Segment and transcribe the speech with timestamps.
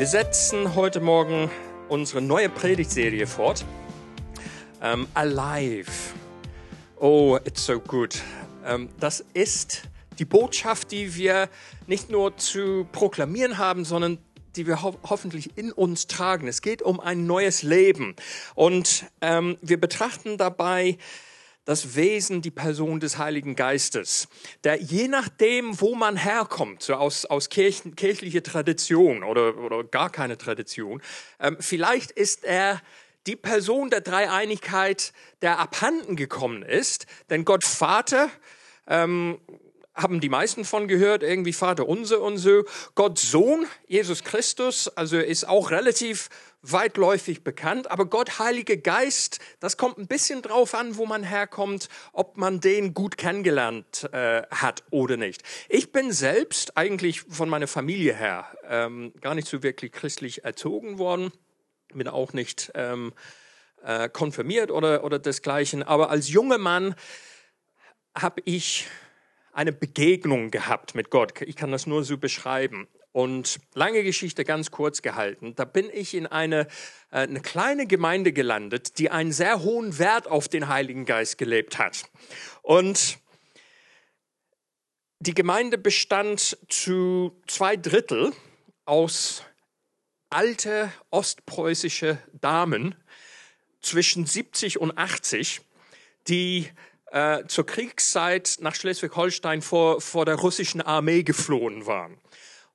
[0.00, 1.50] Wir setzen heute Morgen
[1.90, 3.66] unsere neue Predigtserie fort.
[4.80, 5.90] Um, Alive.
[6.96, 8.18] Oh, it's so good.
[8.66, 9.82] Um, das ist
[10.18, 11.50] die Botschaft, die wir
[11.86, 14.16] nicht nur zu proklamieren haben, sondern
[14.56, 16.48] die wir ho hoffentlich in uns tragen.
[16.48, 18.16] Es geht um ein neues Leben.
[18.54, 20.96] Und ähm, wir betrachten dabei
[21.70, 24.26] das Wesen, die Person des Heiligen Geistes,
[24.64, 30.10] der je nachdem, wo man herkommt, so aus, aus Kirchen, kirchlicher Tradition oder, oder gar
[30.10, 31.00] keine Tradition,
[31.38, 32.82] ähm, vielleicht ist er
[33.28, 38.30] die Person der Dreieinigkeit, der abhanden gekommen ist, denn Gott Vater,
[38.88, 39.38] ähm,
[39.94, 42.64] haben die meisten von gehört, irgendwie Vater unser und so.
[42.96, 46.30] Gott Sohn, Jesus Christus, also ist auch relativ
[46.62, 51.88] weitläufig bekannt, aber Gott Heilige Geist, das kommt ein bisschen drauf an, wo man herkommt,
[52.12, 55.42] ob man den gut kennengelernt äh, hat oder nicht.
[55.68, 60.98] Ich bin selbst eigentlich von meiner Familie her ähm, gar nicht so wirklich christlich erzogen
[60.98, 61.32] worden,
[61.94, 63.12] bin auch nicht ähm,
[63.82, 66.94] äh, konfirmiert oder, oder desgleichen, aber als junger Mann
[68.14, 68.86] habe ich
[69.52, 71.40] eine Begegnung gehabt mit Gott.
[71.42, 72.88] Ich kann das nur so beschreiben.
[73.12, 75.54] Und lange Geschichte ganz kurz gehalten.
[75.56, 76.68] Da bin ich in eine,
[77.10, 81.78] äh, eine kleine Gemeinde gelandet, die einen sehr hohen Wert auf den Heiligen Geist gelebt
[81.78, 82.04] hat.
[82.62, 83.18] Und
[85.18, 88.32] die Gemeinde bestand zu zwei Drittel
[88.84, 89.42] aus
[90.30, 92.94] alte ostpreußische Damen
[93.82, 95.60] zwischen 70 und 80,
[96.28, 96.70] die
[97.12, 102.16] äh, zur Kriegszeit nach Schleswig-Holstein vor, vor der russischen Armee geflohen waren.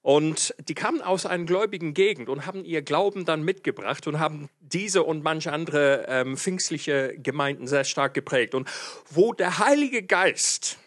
[0.06, 4.52] Und die kamen aus einer gläubigen Gegend und haben ihr Glauben dann mitgebracht und haben
[4.60, 8.54] diese und manche andere ähm, pfingstliche Gemeinden sehr stark geprägt.
[8.54, 8.70] Und
[9.10, 10.78] wo der Heilige Geist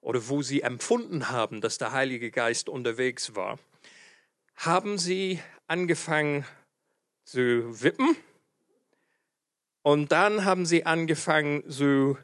[0.00, 3.58] oder wo sie empfunden haben, dass der Heilige Geist unterwegs war,
[4.54, 6.44] haben sie angefangen
[7.24, 8.16] zu wippen
[9.82, 12.16] und dann haben sie angefangen so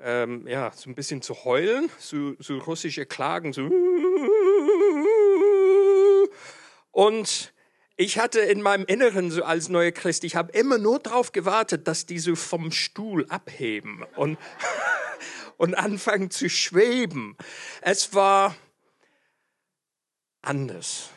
[0.00, 3.70] ähm, ja, so ein bisschen zu heulen, so, so russische Klagen, so.
[6.90, 7.52] Und
[7.96, 11.88] ich hatte in meinem Inneren so als neuer Christ, ich habe immer nur darauf gewartet,
[11.88, 14.38] dass die so vom Stuhl abheben und,
[15.56, 17.36] und anfangen zu schweben.
[17.80, 18.54] Es war
[20.42, 21.10] anders.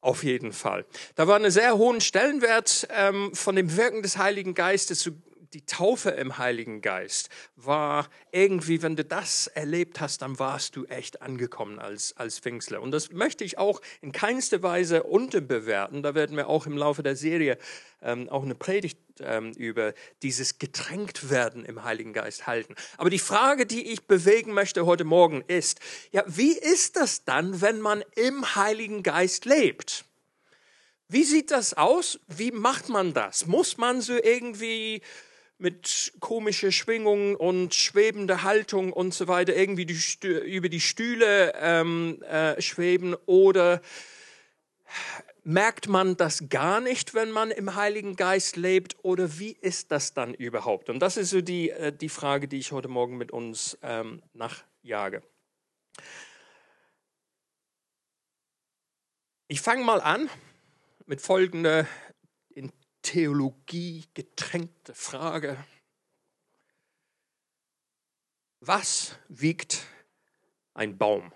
[0.00, 0.86] Auf jeden Fall.
[1.16, 5.10] Da war einen sehr hohen Stellenwert ähm, von dem Wirken des Heiligen Geistes, so
[5.52, 10.84] die Taufe im Heiligen Geist war irgendwie, wenn du das erlebt hast, dann warst du
[10.86, 12.80] echt angekommen als, als Pfingstler.
[12.82, 16.02] Und das möchte ich auch in keinster Weise unterbewerten.
[16.02, 17.58] Da werden wir auch im Laufe der Serie
[18.02, 22.74] ähm, auch eine Predigt ähm, über dieses Getränktwerden im Heiligen Geist halten.
[22.96, 25.80] Aber die Frage, die ich bewegen möchte heute Morgen ist,
[26.12, 30.04] ja, wie ist das dann, wenn man im Heiligen Geist lebt?
[31.08, 32.18] Wie sieht das aus?
[32.26, 33.46] Wie macht man das?
[33.46, 35.02] Muss man so irgendwie
[35.58, 42.22] mit komischer Schwingung und schwebender Haltung und so weiter irgendwie die über die Stühle ähm,
[42.22, 43.80] äh, schweben oder
[45.46, 50.12] merkt man das gar nicht, wenn man im Heiligen Geist lebt oder wie ist das
[50.12, 50.90] dann überhaupt?
[50.90, 54.22] Und das ist so die, äh, die Frage, die ich heute Morgen mit uns ähm,
[54.34, 55.22] nachjage.
[59.48, 60.28] Ich fange mal an
[61.06, 61.86] mit folgender
[63.06, 65.56] Theologie getränkte Frage.
[68.58, 69.86] Was wiegt
[70.74, 71.32] ein Baum?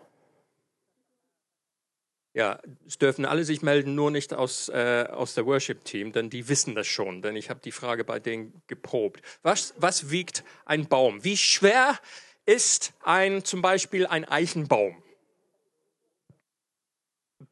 [2.34, 6.48] Ja, es dürfen alle sich melden, nur nicht aus, äh, aus der Worship-Team, denn die
[6.48, 9.22] wissen das schon, denn ich habe die Frage bei denen geprobt.
[9.42, 11.22] Was, was wiegt ein Baum?
[11.22, 12.00] Wie schwer
[12.46, 15.00] ist ein, zum Beispiel ein Eichenbaum?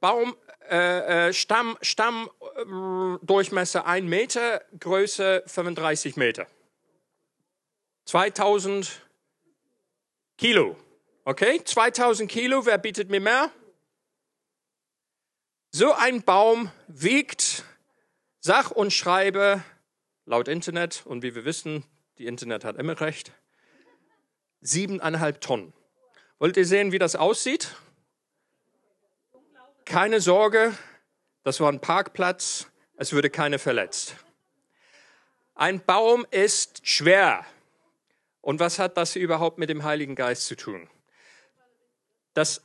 [0.01, 0.37] Baum,
[0.71, 6.47] äh, äh Stamm, Stamm äh, Durchmesser 1 Meter, Größe 35 Meter.
[8.07, 9.03] 2000
[10.39, 10.77] Kilo.
[11.25, 13.51] Okay, 2000 Kilo, wer bietet mir mehr?
[15.71, 17.65] So ein Baum wiegt,
[18.41, 19.63] sach und schreibe,
[20.25, 21.85] laut Internet, und wie wir wissen,
[22.17, 23.33] die Internet hat immer recht,
[24.61, 25.75] siebeneinhalb Tonnen.
[26.39, 27.77] Wollt ihr sehen, wie das aussieht?
[29.89, 30.77] Keine Sorge,
[31.45, 32.67] das war ein Parkplatz,
[32.99, 34.17] es würde keiner verletzt.
[35.55, 37.47] Ein Baum ist schwer.
[38.43, 40.91] Und was hat das überhaupt mit dem Heiligen Geist zu tun?
[42.35, 42.61] Das,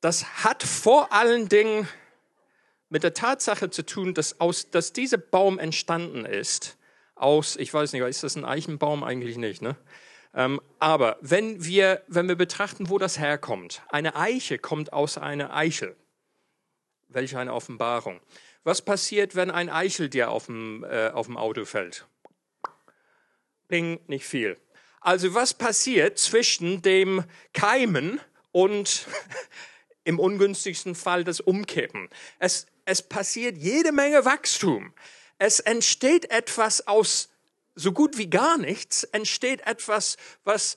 [0.00, 1.88] das hat vor allen Dingen
[2.88, 6.76] mit der Tatsache zu tun, dass, aus, dass dieser Baum entstanden ist
[7.14, 9.04] aus, ich weiß nicht, ist das ein Eichenbaum?
[9.04, 9.76] Eigentlich nicht, ne?
[10.34, 15.54] Ähm, aber wenn wir, wenn wir betrachten, wo das herkommt, eine Eiche kommt aus einer
[15.54, 15.96] Eichel.
[17.08, 18.20] Welch eine Offenbarung.
[18.64, 22.06] Was passiert, wenn ein Eichel dir auf dem, äh, auf dem Auto fällt?
[23.68, 24.58] Ping, nicht viel.
[25.00, 28.20] Also was passiert zwischen dem Keimen
[28.52, 29.06] und
[30.04, 32.08] im ungünstigsten Fall das Umkippen?
[32.38, 34.94] Es, es passiert jede Menge Wachstum.
[35.38, 37.28] Es entsteht etwas aus
[37.74, 40.76] so gut wie gar nichts, entsteht etwas, was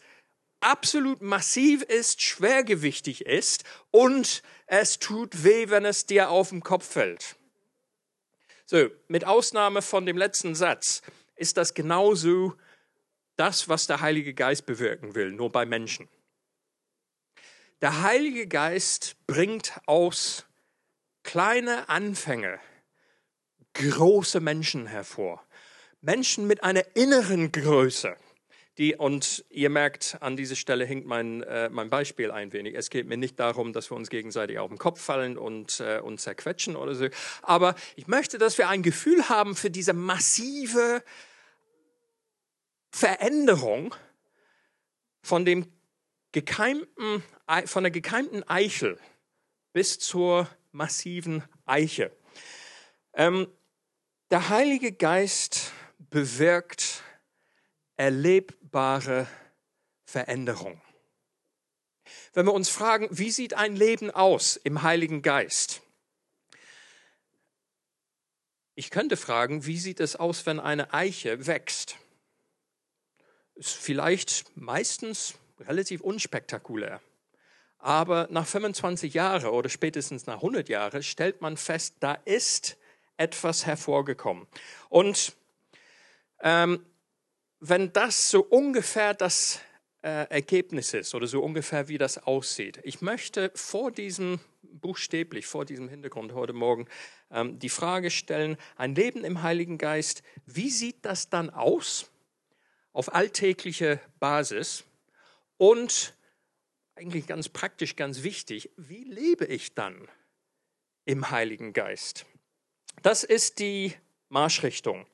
[0.59, 6.87] absolut massiv ist, schwergewichtig ist und es tut weh, wenn es dir auf den Kopf
[6.87, 7.35] fällt.
[8.65, 11.01] So, mit Ausnahme von dem letzten Satz
[11.35, 12.55] ist das genauso
[13.37, 16.09] das, was der Heilige Geist bewirken will, nur bei Menschen.
[17.81, 20.45] Der Heilige Geist bringt aus
[21.23, 22.59] kleine Anfänge
[23.73, 25.46] große Menschen hervor.
[26.07, 28.15] Menschen mit einer inneren Größe.
[28.77, 32.75] Die, und ihr merkt, an dieser Stelle hinkt mein, äh, mein Beispiel ein wenig.
[32.75, 35.99] Es geht mir nicht darum, dass wir uns gegenseitig auf den Kopf fallen und äh,
[35.99, 37.07] uns zerquetschen oder so.
[37.41, 41.03] Aber ich möchte, dass wir ein Gefühl haben für diese massive
[42.89, 43.93] Veränderung
[45.21, 45.69] von dem
[46.31, 47.21] gekeimten,
[47.65, 48.97] von der gekeimten Eichel
[49.73, 52.15] bis zur massiven Eiche.
[53.13, 53.47] Ähm,
[54.31, 55.73] der Heilige Geist
[56.09, 57.03] bewirkt
[57.95, 59.27] erlebbare
[60.05, 60.81] Veränderung.
[62.33, 65.81] Wenn wir uns fragen, wie sieht ein Leben aus im Heiligen Geist?
[68.75, 71.95] Ich könnte fragen, wie sieht es aus, wenn eine Eiche wächst?
[73.55, 77.01] Ist vielleicht meistens relativ unspektakulär.
[77.79, 82.77] Aber nach 25 Jahren oder spätestens nach 100 Jahren stellt man fest, da ist
[83.17, 84.47] etwas hervorgekommen.
[84.89, 85.35] Und
[86.41, 86.85] ähm,
[87.59, 89.59] wenn das so ungefähr das
[90.03, 95.65] äh, Ergebnis ist oder so ungefähr wie das aussieht, ich möchte vor diesem buchstäblich vor
[95.65, 96.87] diesem Hintergrund heute Morgen
[97.31, 102.11] ähm, die Frage stellen, ein Leben im Heiligen Geist, wie sieht das dann aus
[102.93, 104.83] auf alltäglicher Basis
[105.57, 106.15] und
[106.95, 110.07] eigentlich ganz praktisch, ganz wichtig, wie lebe ich dann
[111.05, 112.25] im Heiligen Geist?
[113.03, 113.93] Das ist die
[114.29, 115.05] Marschrichtung.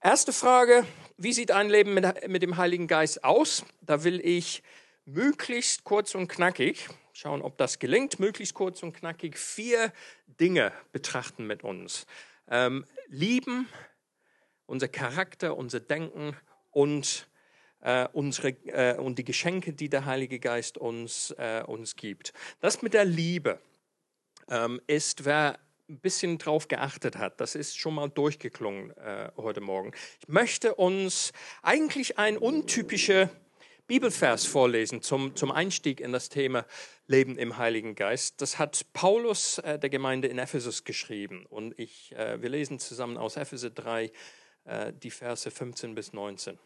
[0.00, 0.86] Erste Frage,
[1.16, 3.64] wie sieht ein Leben mit, mit, dem Heiligen Geist aus?
[3.80, 4.62] Da will ich
[5.06, 9.92] möglichst kurz und knackig, schauen, ob das gelingt, möglichst kurz und knackig vier
[10.28, 12.06] Dinge betrachten mit uns.
[12.48, 13.68] Ähm, lieben,
[14.66, 16.36] unser Charakter, unser Denken
[16.70, 17.26] und,
[17.80, 22.32] äh, unsere, äh, und die Geschenke, die der Heilige Geist uns, äh, uns gibt.
[22.60, 23.60] Das mit der Liebe
[24.48, 25.58] ähm, ist, wer
[25.88, 27.40] ein bisschen drauf geachtet hat.
[27.40, 29.92] Das ist schon mal durchgeklungen äh, heute Morgen.
[30.20, 31.32] Ich möchte uns
[31.62, 33.30] eigentlich ein untypischer
[33.86, 36.66] Bibelvers vorlesen zum, zum Einstieg in das Thema
[37.06, 38.42] Leben im Heiligen Geist.
[38.42, 41.46] Das hat Paulus äh, der Gemeinde in Ephesus geschrieben.
[41.46, 44.12] Und ich, äh, wir lesen zusammen aus Epheser 3
[44.64, 46.58] äh, die Verse 15 bis 19.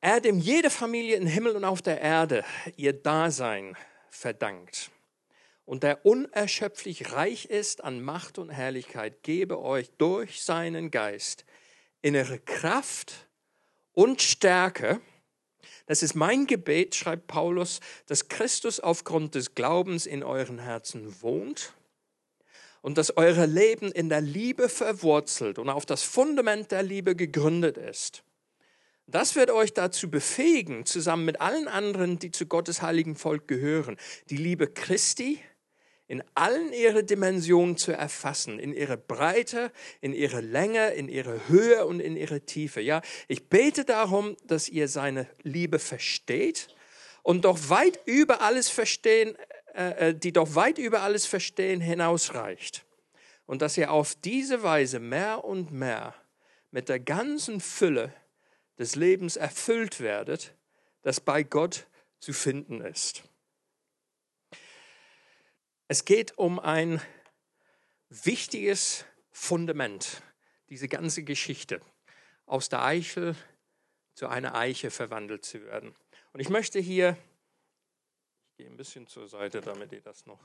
[0.00, 2.44] Er, dem jede Familie im Himmel und auf der Erde
[2.76, 3.76] ihr Dasein
[4.10, 4.90] verdankt
[5.64, 11.44] und der unerschöpflich reich ist an Macht und Herrlichkeit, gebe euch durch seinen Geist
[12.02, 13.28] innere Kraft
[13.92, 15.00] und Stärke.
[15.86, 21.74] Das ist mein Gebet, schreibt Paulus, dass Christus aufgrund des Glaubens in euren Herzen wohnt
[22.82, 27.78] und dass euer Leben in der Liebe verwurzelt und auf das Fundament der Liebe gegründet
[27.78, 28.24] ist.
[29.06, 33.96] Das wird euch dazu befähigen, zusammen mit allen anderen, die zu Gottes heiligen Volk gehören,
[34.30, 35.40] die Liebe Christi,
[36.12, 41.86] in allen ihre Dimensionen zu erfassen, in ihre Breite, in ihre Länge, in ihre Höhe
[41.86, 42.82] und in ihre Tiefe.
[42.82, 46.68] Ja, ich bete darum, dass ihr seine Liebe versteht
[47.22, 49.34] und doch weit über alles verstehen,
[49.74, 52.84] äh, äh, die doch weit über alles Verstehen hinausreicht.
[53.46, 56.14] Und dass ihr auf diese Weise mehr und mehr
[56.70, 58.12] mit der ganzen Fülle
[58.78, 60.52] des Lebens erfüllt werdet,
[61.00, 61.86] das bei Gott
[62.20, 63.22] zu finden ist.
[65.92, 67.02] Es geht um ein
[68.08, 70.22] wichtiges Fundament,
[70.70, 71.82] diese ganze Geschichte,
[72.46, 73.36] aus der Eichel
[74.14, 75.94] zu einer Eiche verwandelt zu werden.
[76.32, 77.18] Und ich möchte hier
[78.56, 80.40] gehe ein bisschen zur Seite, damit ihr das noch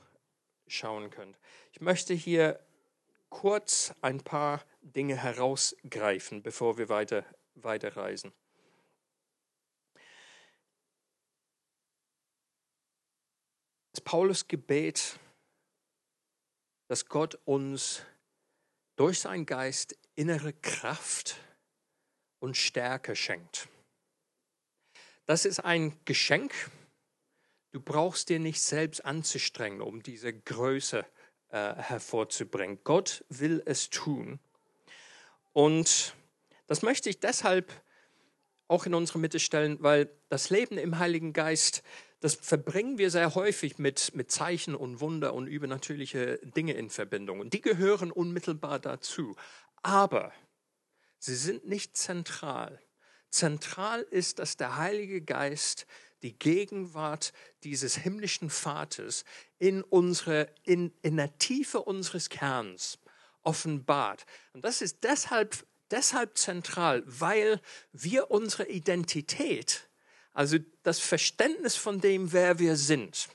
[0.66, 1.38] schauen könnt.
[1.72, 2.60] Ich möchte hier
[3.30, 7.24] kurz ein paar Dinge herausgreifen, bevor wir weiter,
[7.54, 8.34] weiterreisen.
[14.04, 15.18] Paulus Gebet,
[16.88, 18.02] dass Gott uns
[18.96, 21.36] durch seinen Geist innere Kraft
[22.40, 23.68] und Stärke schenkt.
[25.26, 26.52] Das ist ein Geschenk.
[27.70, 31.04] Du brauchst dir nicht selbst anzustrengen, um diese Größe
[31.50, 32.80] äh, hervorzubringen.
[32.82, 34.40] Gott will es tun.
[35.52, 36.14] Und
[36.66, 37.72] das möchte ich deshalb
[38.68, 41.82] auch in unsere Mitte stellen, weil das Leben im Heiligen Geist,
[42.20, 47.40] das verbringen wir sehr häufig mit, mit Zeichen und Wunder und übernatürliche Dinge in Verbindung.
[47.40, 49.36] Und die gehören unmittelbar dazu.
[49.82, 50.32] Aber
[51.18, 52.80] sie sind nicht zentral.
[53.30, 55.86] Zentral ist, dass der Heilige Geist
[56.22, 57.32] die Gegenwart
[57.62, 59.24] dieses himmlischen Vaters
[59.58, 62.98] in, unsere, in, in der Tiefe unseres Kerns
[63.42, 64.26] offenbart.
[64.52, 67.60] Und das ist deshalb, deshalb zentral, weil
[67.92, 69.87] wir unsere Identität,
[70.32, 73.28] also das Verständnis von dem, wer wir sind,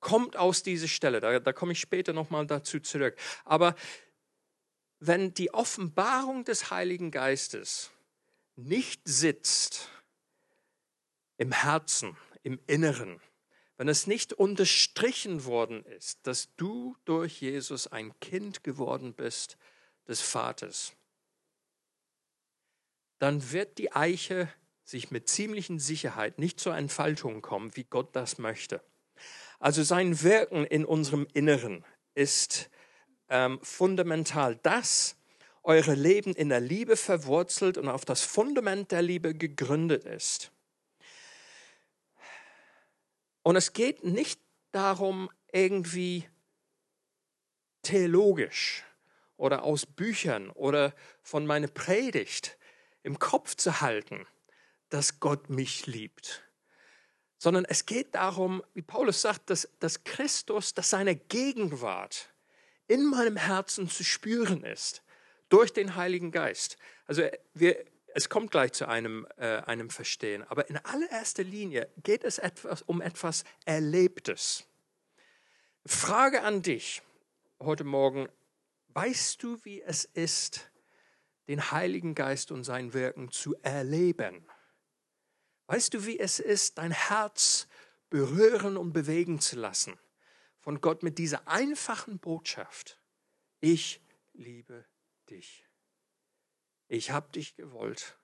[0.00, 1.20] kommt aus dieser Stelle.
[1.20, 3.16] Da, da komme ich später nochmal dazu zurück.
[3.44, 3.74] Aber
[4.98, 7.90] wenn die Offenbarung des Heiligen Geistes
[8.56, 9.88] nicht sitzt
[11.36, 13.20] im Herzen, im Inneren,
[13.76, 19.56] wenn es nicht unterstrichen worden ist, dass du durch Jesus ein Kind geworden bist
[20.06, 20.92] des Vaters,
[23.18, 24.52] dann wird die Eiche
[24.90, 28.82] sich mit ziemlichen Sicherheit nicht zur Entfaltung kommen, wie Gott das möchte.
[29.60, 32.70] Also sein Wirken in unserem Inneren ist
[33.28, 34.56] ähm, fundamental.
[34.62, 35.16] Das
[35.62, 40.50] eure Leben in der Liebe verwurzelt und auf das Fundament der Liebe gegründet ist.
[43.42, 44.40] Und es geht nicht
[44.72, 46.26] darum, irgendwie
[47.82, 48.84] theologisch
[49.36, 52.58] oder aus Büchern oder von meiner Predigt
[53.02, 54.26] im Kopf zu halten,
[54.90, 56.42] dass Gott mich liebt,
[57.38, 62.28] sondern es geht darum, wie Paulus sagt, dass, dass Christus, dass seine Gegenwart
[62.86, 65.02] in meinem Herzen zu spüren ist
[65.48, 66.76] durch den Heiligen Geist.
[67.06, 67.22] Also
[67.54, 72.38] wir, es kommt gleich zu einem, äh, einem Verstehen, aber in allererster Linie geht es
[72.38, 74.64] etwas, um etwas Erlebtes.
[75.86, 77.00] Frage an dich
[77.58, 78.28] heute Morgen,
[78.88, 80.70] weißt du, wie es ist,
[81.48, 84.44] den Heiligen Geist und sein Wirken zu erleben?
[85.70, 87.68] Weißt du, wie es ist, dein Herz
[88.10, 89.98] berühren und bewegen zu lassen?
[90.60, 93.00] von Gott mit dieser einfachen Botschaft.
[93.60, 94.00] Ich
[94.34, 94.86] liebe
[95.28, 95.66] dich.
[96.88, 98.18] Ich habe dich gewollt.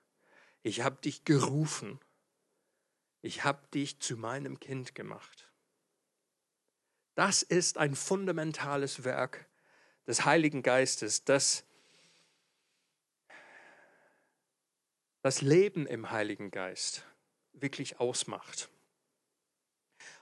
[0.61, 1.99] Ich habe dich gerufen.
[3.21, 5.51] Ich habe dich zu meinem Kind gemacht.
[7.15, 9.49] Das ist ein fundamentales Werk
[10.05, 11.65] des Heiligen Geistes, das
[15.23, 17.05] das Leben im Heiligen Geist
[17.61, 18.69] wirklich ausmacht.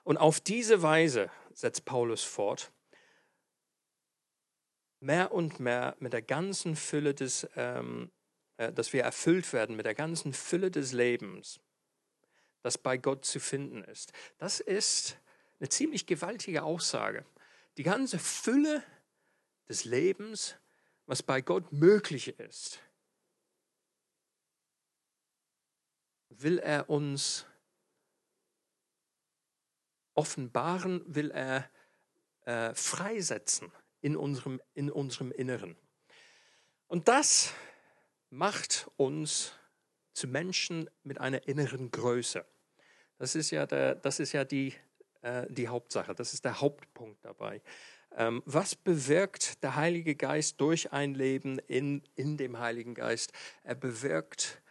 [0.04, 2.72] Und auf diese Weise, setzt Paulus fort,
[5.00, 8.12] mehr und mehr mit der ganzen Fülle des, ähm,
[8.58, 11.60] äh, dass wir erfüllt werden mit der ganzen Fülle des Lebens,
[12.62, 14.14] das bei Gott zu finden ist.
[14.38, 15.18] Das ist
[15.60, 17.26] eine ziemlich gewaltige Aussage.
[17.78, 18.84] Die ganze Fülle
[19.70, 20.56] des Lebens,
[21.06, 22.80] was bei Gott möglich ist,
[26.30, 27.46] will er uns
[30.14, 31.70] offenbaren, will er
[32.46, 35.76] äh, freisetzen in unserem, in unserem Inneren.
[36.88, 37.54] Und das
[38.30, 39.54] macht uns
[40.14, 42.46] zu Menschen mit einer inneren Größe.
[43.18, 44.74] Das ist ja, der, das ist ja die,
[45.22, 47.62] äh, die Hauptsache, das ist der Hauptpunkt dabei.
[48.18, 53.34] Ähm, was bewirkt der Heilige Geist durch ein Leben in, in dem Heiligen Geist?
[53.64, 54.62] Er bewirkt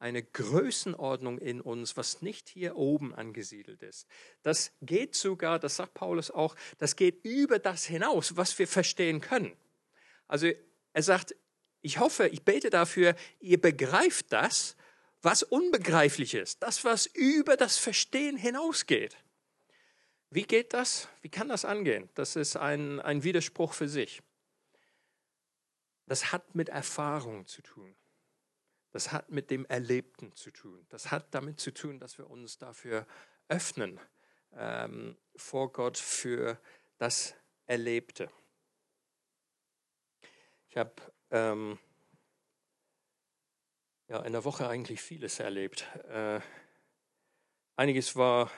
[0.00, 4.06] eine Größenordnung in uns, was nicht hier oben angesiedelt ist.
[4.42, 9.20] Das geht sogar, das sagt Paulus auch, das geht über das hinaus, was wir verstehen
[9.20, 9.54] können.
[10.26, 10.50] Also
[10.94, 11.36] er sagt,
[11.82, 14.74] ich hoffe, ich bete dafür, ihr begreift das,
[15.22, 19.18] was unbegreiflich ist, das, was über das Verstehen hinausgeht.
[20.30, 21.08] Wie geht das?
[21.20, 22.08] Wie kann das angehen?
[22.14, 24.22] Das ist ein, ein Widerspruch für sich.
[26.06, 27.94] Das hat mit Erfahrung zu tun.
[28.92, 30.84] Das hat mit dem Erlebten zu tun.
[30.88, 33.06] Das hat damit zu tun, dass wir uns dafür
[33.48, 34.00] öffnen
[34.52, 36.60] ähm, vor Gott für
[36.98, 37.34] das
[37.66, 38.30] Erlebte.
[40.68, 40.92] Ich habe
[41.30, 41.78] ähm,
[44.08, 45.86] ja, in der Woche eigentlich vieles erlebt.
[46.08, 46.40] Äh,
[47.76, 48.50] einiges war,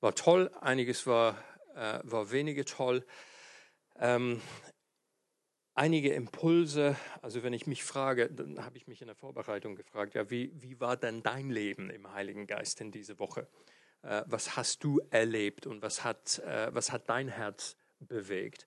[0.00, 1.36] war toll, einiges war,
[1.74, 3.06] äh, war weniger toll.
[3.96, 4.40] Ähm,
[5.74, 10.14] einige Impulse, also wenn ich mich frage, dann habe ich mich in der Vorbereitung gefragt,
[10.14, 13.48] ja, wie, wie war denn dein Leben im Heiligen Geist in dieser Woche?
[14.02, 18.66] Äh, was hast du erlebt und was hat, äh, was hat dein Herz bewegt?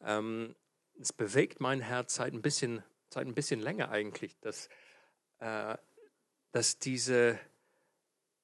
[0.00, 0.54] Ähm,
[1.00, 4.68] es bewegt mein Herz seit ein bisschen, seit ein bisschen länger eigentlich, dass,
[5.38, 5.76] äh,
[6.50, 7.38] dass diese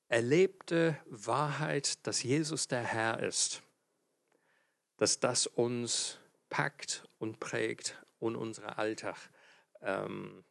[0.09, 3.62] erlebte Wahrheit, dass Jesus der Herr ist,
[4.97, 9.16] dass das uns packt und prägt und unseren Alltag
[9.83, 10.45] ähm,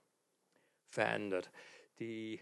[0.87, 1.51] verändert.
[1.99, 2.39] Die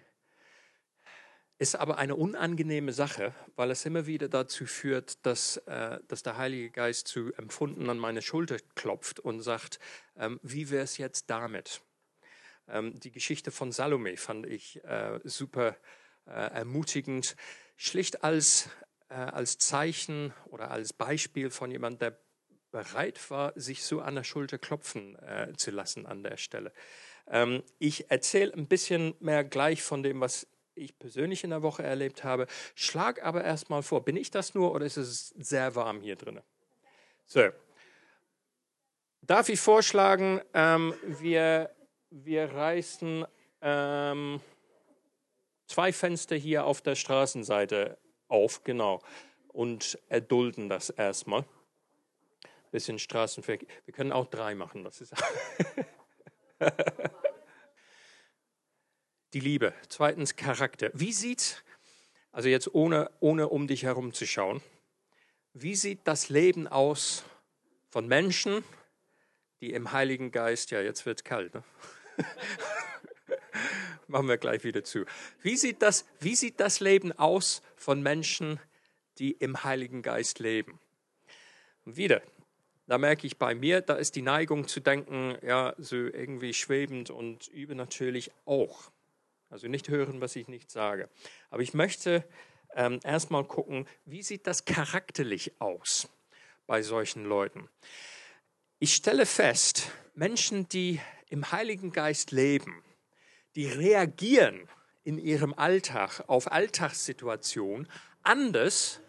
[1.57, 6.37] ist aber eine unangenehme Sache, weil es immer wieder dazu führt, dass, äh, dass der
[6.37, 9.79] Heilige Geist zu Empfunden an meine Schulter klopft und sagt,
[10.17, 11.81] ähm, wie wäre es jetzt damit?
[12.67, 15.77] Ähm, die Geschichte von Salome fand ich äh, super
[16.25, 17.35] äh, ermutigend,
[17.77, 18.69] schlicht als,
[19.09, 22.19] äh, als Zeichen oder als Beispiel von jemandem, der
[22.71, 26.71] bereit war, sich so an der Schulter klopfen äh, zu lassen an der Stelle.
[27.27, 31.83] Ähm, ich erzähle ein bisschen mehr gleich von dem, was ich persönlich in der Woche
[31.83, 32.47] erlebt habe.
[32.75, 36.41] Schlag aber erstmal vor, bin ich das nur oder ist es sehr warm hier drin?
[37.25, 37.49] So.
[39.21, 41.69] Darf ich vorschlagen, ähm, wir,
[42.09, 43.25] wir reißen
[43.61, 44.41] ähm,
[45.67, 47.97] zwei Fenster hier auf der Straßenseite
[48.27, 49.01] auf, genau,
[49.49, 51.45] und erdulden das erstmal.
[52.71, 53.67] Bisschen Straßenverkehr.
[53.85, 55.13] Wir können auch drei machen, das ist.
[59.33, 59.73] die Liebe.
[59.89, 60.89] Zweitens Charakter.
[60.93, 61.63] Wie sieht,
[62.31, 64.61] also jetzt ohne, ohne um dich herum zu schauen,
[65.53, 67.25] wie sieht das Leben aus
[67.89, 68.63] von Menschen,
[69.59, 71.63] die im Heiligen Geist, ja, jetzt wird es kalt, ne?
[74.07, 75.05] Machen wir gleich wieder zu.
[75.41, 78.59] Wie sieht, das, wie sieht das Leben aus von Menschen,
[79.19, 80.79] die im Heiligen Geist leben?
[81.85, 82.21] Und wieder,
[82.87, 87.09] da merke ich bei mir, da ist die Neigung zu denken, ja, so irgendwie schwebend
[87.09, 88.91] und übernatürlich auch.
[89.49, 91.09] Also nicht hören, was ich nicht sage.
[91.49, 92.23] Aber ich möchte
[92.75, 96.09] ähm, erstmal gucken, wie sieht das charakterlich aus
[96.67, 97.69] bei solchen Leuten.
[98.79, 102.83] Ich stelle fest, Menschen, die im Heiligen Geist leben,
[103.55, 104.67] die reagieren
[105.03, 107.87] in ihrem Alltag auf Alltagssituationen
[108.23, 109.01] anders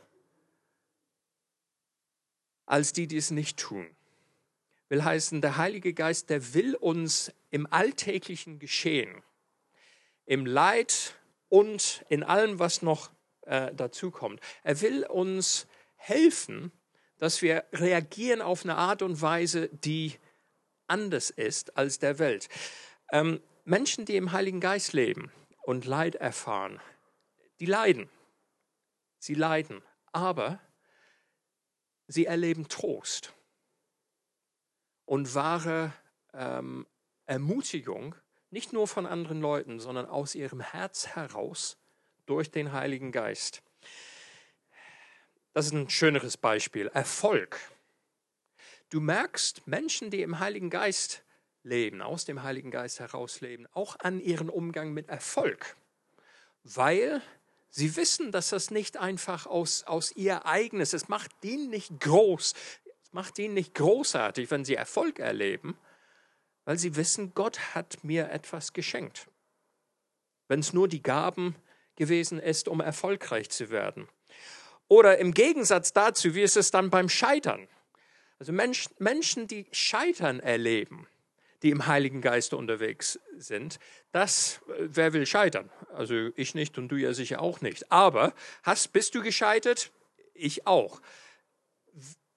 [2.66, 3.86] als die, die es nicht tun.
[4.88, 9.22] Will heißen, der Heilige Geist, der will uns im alltäglichen Geschehen
[10.26, 11.14] im Leid
[11.48, 13.10] und in allem, was noch
[13.42, 14.40] äh, dazukommt.
[14.62, 16.72] Er will uns helfen,
[17.18, 20.14] dass wir reagieren auf eine Art und Weise, die
[20.86, 22.48] anders ist als der Welt.
[23.12, 25.30] Ähm, Menschen, die im Heiligen Geist leben
[25.62, 26.80] und Leid erfahren,
[27.60, 28.08] die leiden.
[29.18, 30.60] Sie leiden, aber
[32.06, 33.32] sie erleben Trost
[35.04, 35.92] und wahre
[36.32, 36.86] ähm,
[37.26, 38.14] Ermutigung
[38.50, 41.78] nicht nur von anderen Leuten, sondern aus ihrem Herz heraus
[42.26, 43.62] durch den Heiligen Geist.
[45.54, 46.88] Das ist ein schöneres Beispiel.
[46.88, 47.58] Erfolg.
[48.90, 51.24] Du merkst, Menschen, die im Heiligen Geist
[51.62, 55.76] leben, aus dem Heiligen Geist heraus leben, auch an ihren Umgang mit Erfolg,
[56.62, 57.22] weil
[57.72, 62.54] sie wissen, dass das nicht einfach aus, aus ihr eigenes, es macht ihnen nicht groß,
[63.02, 65.76] es macht ihnen nicht großartig, wenn sie Erfolg erleben,
[66.64, 69.26] weil sie wissen, Gott hat mir etwas geschenkt.
[70.46, 71.56] Wenn es nur die Gaben
[71.96, 74.08] gewesen ist, um erfolgreich zu werden.
[74.88, 77.66] Oder im Gegensatz dazu, wie ist es dann beim Scheitern?
[78.38, 81.06] Also Mensch, Menschen, die Scheitern erleben,
[81.62, 83.78] die im Heiligen Geist unterwegs sind,
[84.10, 85.70] das, äh, wer will scheitern?
[85.94, 87.90] Also ich nicht und du ja sicher auch nicht.
[87.90, 89.92] Aber hast, bist du gescheitert?
[90.34, 91.00] Ich auch.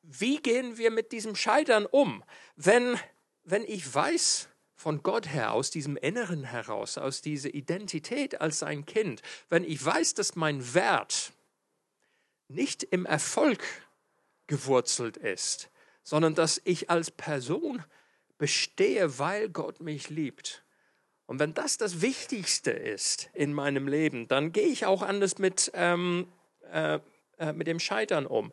[0.01, 2.23] Wie gehen wir mit diesem Scheitern um,
[2.55, 2.99] wenn
[3.45, 8.85] wenn ich weiß von Gott her, aus diesem Inneren heraus, aus dieser Identität als sein
[8.85, 11.31] Kind, wenn ich weiß, dass mein Wert
[12.47, 13.63] nicht im Erfolg
[14.47, 15.69] gewurzelt ist,
[16.03, 17.83] sondern dass ich als Person
[18.37, 20.63] bestehe, weil Gott mich liebt.
[21.25, 25.71] Und wenn das das Wichtigste ist in meinem Leben, dann gehe ich auch anders mit,
[25.73, 26.27] ähm,
[26.71, 26.99] äh,
[27.39, 28.51] äh, mit dem Scheitern um.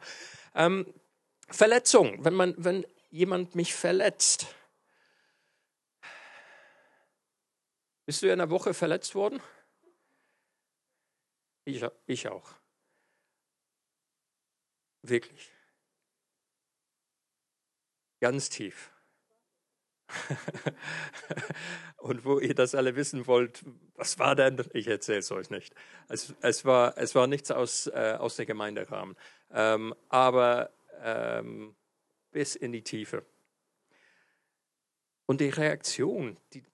[0.55, 0.87] Ähm,
[1.49, 4.47] Verletzung, wenn, man, wenn jemand mich verletzt,
[8.05, 9.41] Bist du in der Woche verletzt worden?
[11.65, 12.53] Ich, ich auch.
[15.03, 15.51] Wirklich.
[18.21, 18.92] Ganz tief.
[21.99, 24.63] und wo ihr das alle wissen wollt, was war denn?
[24.73, 25.75] Ich erzähle es euch nicht.
[26.09, 29.17] Es, es, war, es war nichts aus, äh, aus der Gemeinderahmen,
[29.53, 30.71] ähm, aber
[31.03, 31.75] ähm,
[32.31, 33.25] bis in die Tiefe.
[35.27, 36.65] Und die Reaktion, die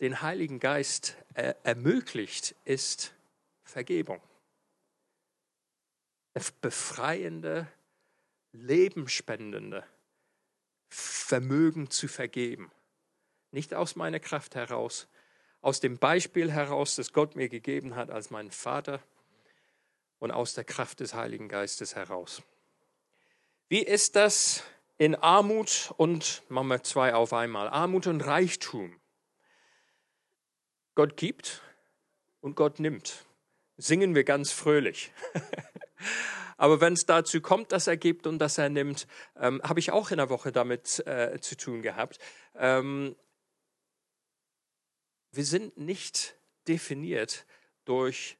[0.00, 3.14] den Heiligen Geist äh, ermöglicht, ist
[3.62, 4.20] Vergebung.
[6.60, 7.68] Befreiende,
[8.52, 9.84] lebenspendende
[10.96, 12.70] Vermögen zu vergeben.
[13.50, 15.08] Nicht aus meiner Kraft heraus,
[15.60, 19.02] aus dem Beispiel heraus, das Gott mir gegeben hat als mein Vater
[20.20, 22.42] und aus der Kraft des Heiligen Geistes heraus.
[23.68, 24.62] Wie ist das
[24.96, 29.00] in Armut und, machen wir zwei auf einmal, Armut und Reichtum?
[30.94, 31.60] Gott gibt
[32.40, 33.26] und Gott nimmt.
[33.76, 35.12] Singen wir ganz fröhlich.
[36.56, 39.90] Aber wenn es dazu kommt, dass er gibt und dass er nimmt, ähm, habe ich
[39.90, 42.18] auch in der Woche damit äh, zu tun gehabt.
[42.56, 43.16] Ähm,
[45.32, 46.36] wir sind nicht
[46.66, 47.44] definiert
[47.84, 48.38] durch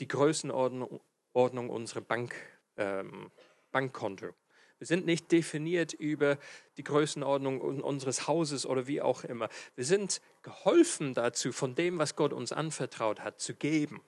[0.00, 1.00] die Größenordnung
[1.38, 2.34] Ordnung unserer Bank,
[2.76, 3.30] ähm,
[3.70, 4.34] Bankkonto.
[4.78, 6.38] Wir sind nicht definiert über
[6.76, 9.48] die Größenordnung unseres Hauses oder wie auch immer.
[9.76, 14.00] Wir sind geholfen dazu, von dem, was Gott uns anvertraut hat, zu geben.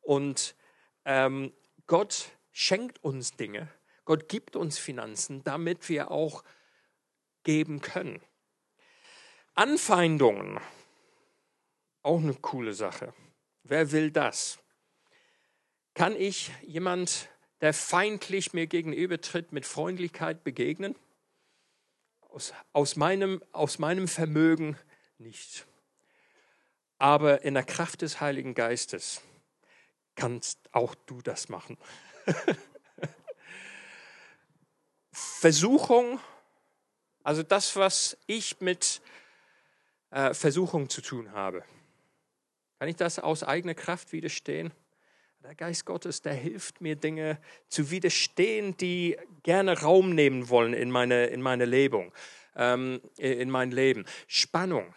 [0.00, 0.54] Und
[1.04, 1.52] ähm,
[1.86, 3.68] Gott schenkt uns Dinge,
[4.04, 6.44] Gott gibt uns Finanzen, damit wir auch
[7.44, 8.20] geben können.
[9.54, 10.60] Anfeindungen,
[12.02, 13.12] auch eine coole Sache.
[13.62, 14.58] Wer will das?
[15.94, 17.28] Kann ich jemand
[17.60, 20.96] der feindlich mir gegenübertritt, mit Freundlichkeit begegnen?
[22.22, 24.76] Aus, aus, meinem, aus meinem Vermögen
[25.18, 25.66] nicht.
[26.98, 29.22] Aber in der Kraft des Heiligen Geistes
[30.16, 31.78] kannst auch du das machen.
[35.12, 36.20] Versuchung,
[37.22, 39.00] also das, was ich mit
[40.10, 41.64] äh, Versuchung zu tun habe.
[42.78, 44.72] Kann ich das aus eigener Kraft widerstehen?
[45.42, 50.90] Der Geist Gottes, der hilft mir, Dinge zu widerstehen, die gerne Raum nehmen wollen in
[50.90, 52.12] meine, in meine Lebung,
[52.54, 54.04] ähm, in mein Leben.
[54.28, 54.94] Spannung.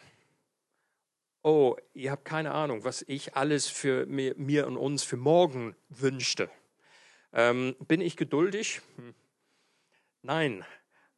[1.42, 5.76] Oh, ihr habt keine Ahnung, was ich alles für mir, mir und uns für morgen
[5.90, 6.50] wünschte.
[7.36, 8.82] Ähm, bin ich geduldig?
[8.95, 9.13] Hm.
[10.21, 10.65] Nein.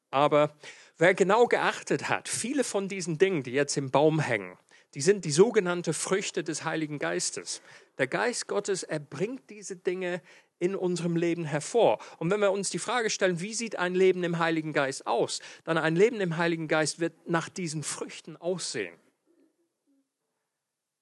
[0.10, 0.56] Aber
[0.98, 4.58] wer genau geachtet hat, viele von diesen Dingen, die jetzt im Baum hängen,
[4.96, 7.62] die sind die sogenannten Früchte des Heiligen Geistes.
[8.00, 10.22] Der Geist Gottes, er bringt diese Dinge
[10.60, 12.00] in unserem Leben hervor.
[12.18, 15.40] Und wenn wir uns die Frage stellen, wie sieht ein Leben im Heiligen Geist aus,
[15.66, 18.96] dann ein Leben im Heiligen Geist wird nach diesen Früchten aussehen.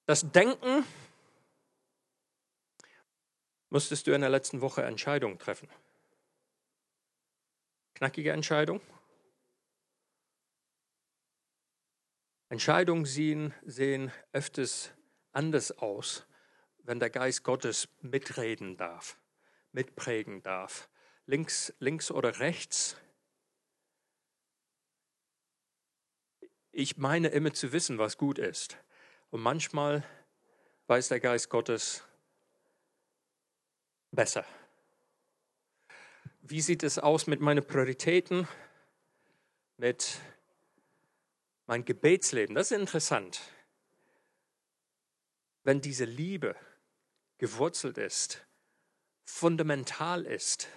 [0.04, 0.84] Das Denken
[3.70, 5.68] musstest du in der letzten Woche Entscheidungen treffen.
[7.94, 8.80] Knackige Entscheidung,
[12.48, 14.92] Entscheidungen sehen, sehen öfters
[15.32, 16.26] anders aus,
[16.78, 19.18] wenn der Geist Gottes mitreden darf,
[19.72, 20.88] mitprägen darf.
[21.26, 22.96] Links, links oder rechts.
[26.70, 28.78] Ich meine immer zu wissen, was gut ist.
[29.30, 30.04] Und manchmal
[30.86, 32.04] weiß der Geist Gottes
[34.10, 34.44] besser.
[36.42, 38.46] Wie sieht es aus mit meinen Prioritäten,
[39.76, 40.20] mit
[41.66, 43.40] mein Gebetsleben, das ist interessant.
[45.64, 46.54] Wenn diese Liebe
[47.38, 48.46] gewurzelt ist,
[49.24, 50.68] fundamental ist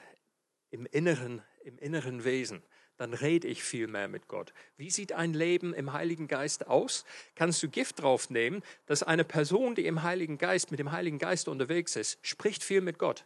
[0.71, 2.63] im inneren, im inneren Wesen,
[2.99, 4.53] dann rede ich viel mehr mit Gott.
[4.75, 7.05] Wie sieht ein Leben im Heiligen Geist aus?
[7.33, 11.17] Kannst du Gift drauf nehmen, dass eine Person, die im Heiligen Geist, mit dem Heiligen
[11.17, 13.25] Geist unterwegs ist, spricht viel mit Gott?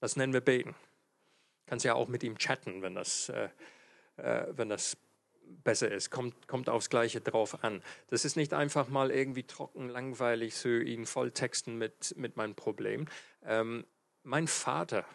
[0.00, 0.74] Das nennen wir Beten.
[1.64, 3.48] Kannst ja auch mit ihm chatten, wenn das, äh,
[4.18, 4.98] äh, wenn das
[5.64, 7.82] besser ist, kommt, kommt aufs Gleiche drauf an.
[8.08, 12.54] Das ist nicht einfach mal irgendwie trocken, langweilig, so ihn voll texten mit, mit meinem
[12.54, 13.08] Problem.
[13.44, 13.86] Ähm,
[14.24, 15.06] mein Vater,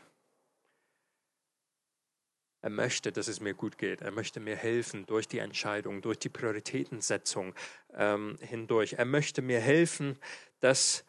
[2.62, 4.02] er möchte, dass es mir gut geht.
[4.02, 7.54] Er möchte mir helfen durch die Entscheidung, durch die Prioritätensetzung
[7.94, 8.94] ähm, hindurch.
[8.94, 10.18] Er möchte mir helfen,
[10.60, 11.06] dass,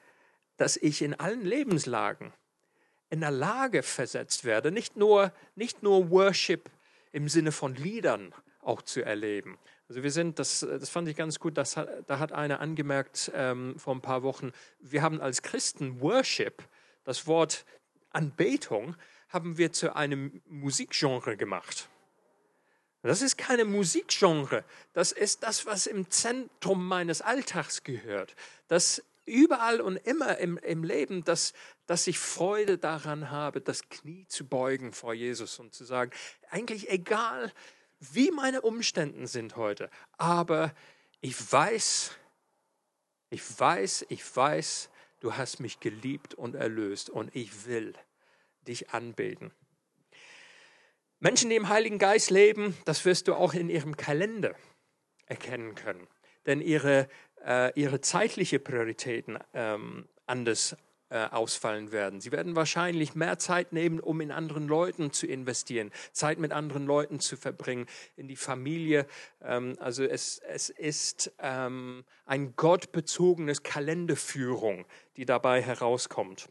[0.57, 2.33] dass ich in allen Lebenslagen
[3.11, 6.71] in der Lage versetzt werde, nicht nur, nicht nur Worship
[7.13, 9.59] im Sinne von Liedern auch zu erleben.
[9.89, 13.33] Also wir sind, das, das fand ich ganz gut, das hat, da hat einer angemerkt
[13.35, 16.63] ähm, vor ein paar Wochen, wir haben als Christen Worship,
[17.05, 17.65] das Wort
[18.11, 18.97] Anbetung,
[19.29, 21.89] haben wir zu einem Musikgenre gemacht.
[23.03, 28.35] Das ist keine Musikgenre, das ist das, was im Zentrum meines Alltags gehört.
[28.67, 31.53] Das überall und immer im, im Leben, dass,
[31.87, 36.11] dass ich Freude daran habe, das Knie zu beugen vor Jesus und zu sagen,
[36.51, 37.53] eigentlich egal,
[38.01, 39.91] wie meine Umstände sind heute.
[40.17, 40.75] Aber
[41.21, 42.13] ich weiß,
[43.31, 47.95] ich weiß, ich weiß, du hast mich geliebt und erlöst und ich will
[48.69, 49.53] dich anbeten.
[51.21, 54.55] Menschen, die im Heiligen Geist leben, das wirst du auch in ihrem Kalender
[55.27, 56.07] erkennen können.
[56.47, 57.09] Denn ihre,
[57.45, 60.77] äh, ihre zeitliche Prioritäten ähm, anders
[61.11, 62.21] äh, ausfallen werden.
[62.21, 66.87] Sie werden wahrscheinlich mehr Zeit nehmen, um in anderen Leuten zu investieren, Zeit mit anderen
[66.87, 69.07] Leuten zu verbringen, in die Familie.
[69.43, 74.85] Ähm, also es, es ist ähm, ein gottbezogenes Kalenderführung,
[75.17, 76.49] die dabei herauskommt.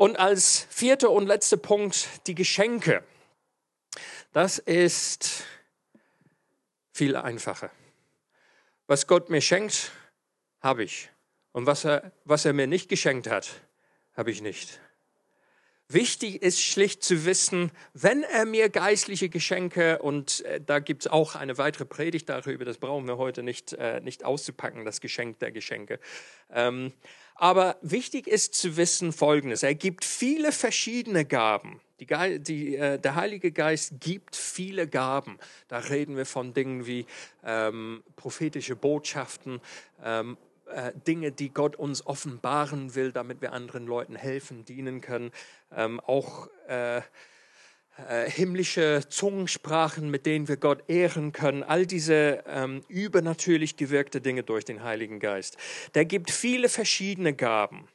[0.00, 3.04] Und als vierter und letzter Punkt die Geschenke.
[4.32, 5.44] Das ist
[6.90, 7.70] viel einfacher.
[8.86, 9.92] Was Gott mir schenkt,
[10.62, 11.10] habe ich.
[11.52, 13.50] Und was er, was er mir nicht geschenkt hat,
[14.14, 14.80] habe ich nicht.
[15.92, 21.10] Wichtig ist schlicht zu wissen, wenn er mir geistliche Geschenke, und äh, da gibt es
[21.10, 25.40] auch eine weitere Predigt darüber, das brauchen wir heute nicht, äh, nicht auszupacken, das Geschenk
[25.40, 25.98] der Geschenke.
[26.48, 26.92] Ähm,
[27.40, 31.80] aber wichtig ist zu wissen Folgendes, er gibt viele verschiedene Gaben.
[31.98, 35.38] Die, die, äh, der Heilige Geist gibt viele Gaben.
[35.68, 37.06] Da reden wir von Dingen wie
[37.42, 39.62] ähm, prophetische Botschaften,
[40.04, 45.32] ähm, äh, Dinge, die Gott uns offenbaren will, damit wir anderen Leuten helfen, dienen können.
[45.74, 47.00] Ähm, auch äh,
[48.08, 51.62] äh, himmlische Zungensprachen, mit denen wir Gott ehren können.
[51.62, 55.56] All diese ähm, übernatürlich gewirkte Dinge durch den Heiligen Geist.
[55.94, 57.88] Der gibt viele verschiedene Gaben.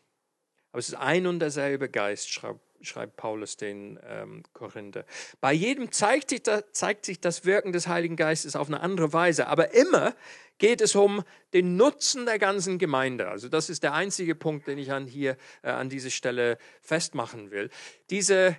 [0.71, 5.05] Aber es ist ein und derselbe Geist, schreibt schreibt Paulus den ähm, Korinther.
[5.41, 9.11] Bei jedem zeigt sich, da, zeigt sich das Wirken des Heiligen Geistes auf eine andere
[9.13, 10.15] Weise, aber immer
[10.57, 13.27] geht es um den Nutzen der ganzen Gemeinde.
[13.27, 17.51] Also das ist der einzige Punkt, den ich an hier äh, an dieser Stelle festmachen
[17.51, 17.69] will.
[18.09, 18.55] Diese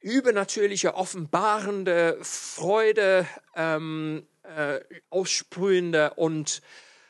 [0.00, 4.80] übernatürliche, offenbarende Freude, ähm, äh,
[5.10, 6.62] aussprühende und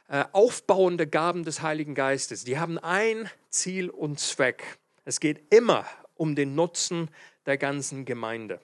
[0.09, 4.79] äh, aufbauende Gaben des Heiligen Geistes, die haben ein Ziel und Zweck.
[5.05, 7.11] Es geht immer um den Nutzen
[7.46, 8.61] der ganzen Gemeinde.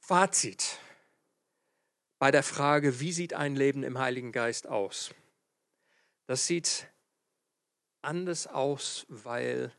[0.00, 0.78] Fazit
[2.18, 5.14] bei der Frage, wie sieht ein Leben im Heiligen Geist aus?
[6.26, 6.86] Das sieht
[8.02, 9.72] anders aus, weil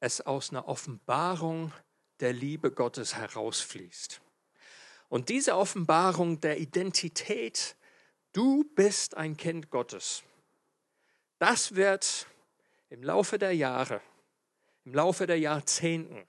[0.00, 1.72] es aus einer Offenbarung
[2.20, 4.20] der Liebe Gottes herausfließt.
[5.08, 7.76] Und diese Offenbarung der Identität,
[8.32, 10.22] du bist ein Kind Gottes,
[11.38, 12.26] das wird
[12.90, 14.00] im Laufe der Jahre,
[14.84, 16.26] im Laufe der Jahrzehnten,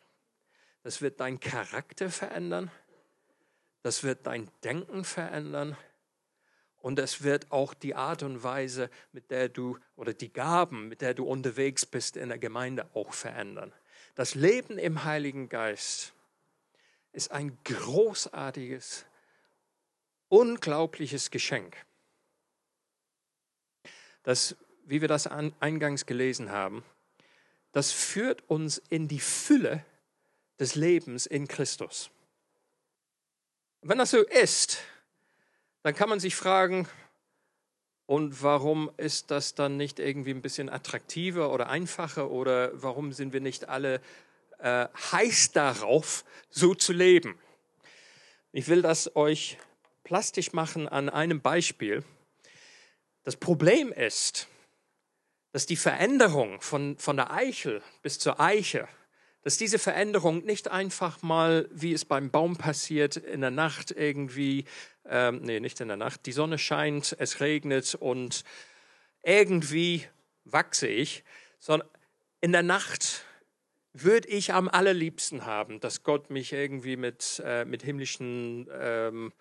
[0.84, 2.72] das wird dein Charakter verändern,
[3.82, 5.78] das wird dein Denken verändern
[6.86, 11.02] und es wird auch die Art und Weise, mit der du oder die Gaben, mit
[11.02, 13.74] der du unterwegs bist in der Gemeinde auch verändern.
[14.14, 16.14] Das Leben im Heiligen Geist
[17.12, 19.08] ist ein großartiges,
[20.28, 21.76] unglaubliches Geschenk,
[24.22, 26.84] das wie wir das eingangs gelesen haben,
[27.72, 29.84] das führt uns in die Fülle
[30.60, 32.12] des Lebens in Christus.
[33.82, 34.84] wenn das so ist,
[35.86, 36.88] dann kann man sich fragen,
[38.08, 43.34] und warum ist das dann nicht irgendwie ein bisschen attraktiver oder einfacher oder warum sind
[43.34, 44.02] wir nicht alle
[44.58, 47.38] äh, heiß darauf, so zu leben?
[48.52, 49.60] Ich will das euch
[50.04, 52.04] plastisch machen an einem Beispiel.
[53.24, 54.48] Das Problem ist,
[55.52, 58.88] dass die Veränderung von, von der Eichel bis zur Eiche,
[59.44, 64.66] dass diese Veränderung nicht einfach mal, wie es beim Baum passiert, in der Nacht irgendwie,
[65.10, 68.44] ähm, nee, nicht in der Nacht, die Sonne scheint, es regnet und
[69.24, 70.06] irgendwie
[70.44, 71.24] wachse ich,
[71.60, 71.90] sondern
[72.42, 73.26] in der Nacht
[73.94, 79.32] würde ich am allerliebsten haben, dass Gott mich irgendwie mit, äh, mit himmlischen ähm,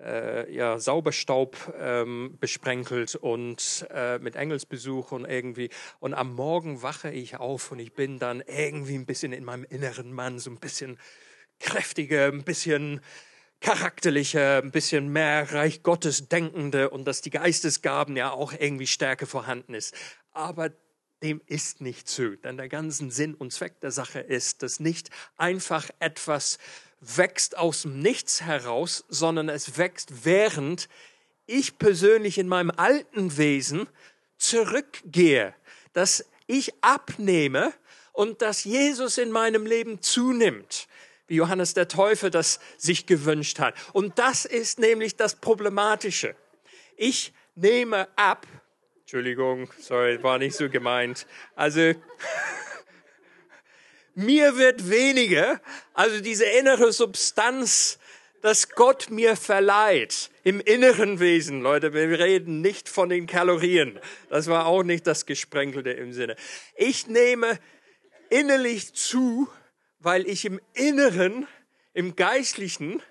[0.00, 5.70] äh, ja, Sauberstaub ähm, besprenkelt und äh, mit Engelsbesuch und irgendwie.
[6.00, 9.64] Und am Morgen wache ich auf und ich bin dann irgendwie ein bisschen in meinem
[9.64, 10.98] inneren Mann, so ein bisschen
[11.58, 13.00] kräftiger, ein bisschen
[13.60, 19.26] charakterlicher, ein bisschen mehr Reich Gottes denkende und dass die Geistesgaben ja auch irgendwie stärker
[19.26, 19.94] vorhanden ist.
[20.32, 20.70] Aber
[21.22, 25.10] dem ist nicht so, denn der ganzen Sinn und Zweck der Sache ist, dass nicht
[25.36, 26.58] einfach etwas
[27.00, 30.88] wächst aus dem Nichts heraus, sondern es wächst während
[31.46, 33.88] ich persönlich in meinem alten Wesen
[34.36, 35.54] zurückgehe,
[35.92, 37.72] dass ich abnehme
[38.12, 40.88] und dass Jesus in meinem Leben zunimmt,
[41.28, 43.74] wie Johannes der Täufer das sich gewünscht hat.
[43.92, 46.34] Und das ist nämlich das Problematische.
[46.96, 48.46] Ich nehme ab,
[49.00, 51.26] Entschuldigung, sorry, war nicht so gemeint.
[51.54, 51.94] Also,
[54.14, 55.60] mir wird weniger,
[55.94, 57.98] also diese innere Substanz,
[58.42, 61.60] dass Gott mir verleiht im inneren Wesen.
[61.60, 63.98] Leute, wir reden nicht von den Kalorien.
[64.28, 66.36] Das war auch nicht das Gesprenkelte im Sinne.
[66.76, 67.58] Ich nehme
[68.30, 69.48] innerlich zu,
[69.98, 71.46] weil ich im Inneren,
[71.92, 73.02] im Geistlichen,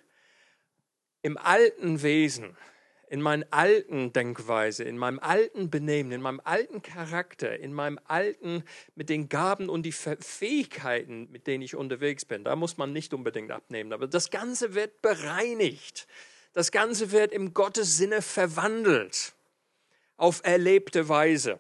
[1.22, 2.56] im alten Wesen
[3.10, 8.64] in meiner alten Denkweise, in meinem alten Benehmen, in meinem alten Charakter, in meinem alten,
[8.96, 12.44] mit den Gaben und die Fähigkeiten, mit denen ich unterwegs bin.
[12.44, 13.94] Da muss man nicht unbedingt abnehmen.
[13.94, 16.08] Aber das Ganze wird bereinigt.
[16.54, 19.34] Das Ganze wird im Gottes Sinne verwandelt.
[20.18, 21.60] Auf erlebte Weise.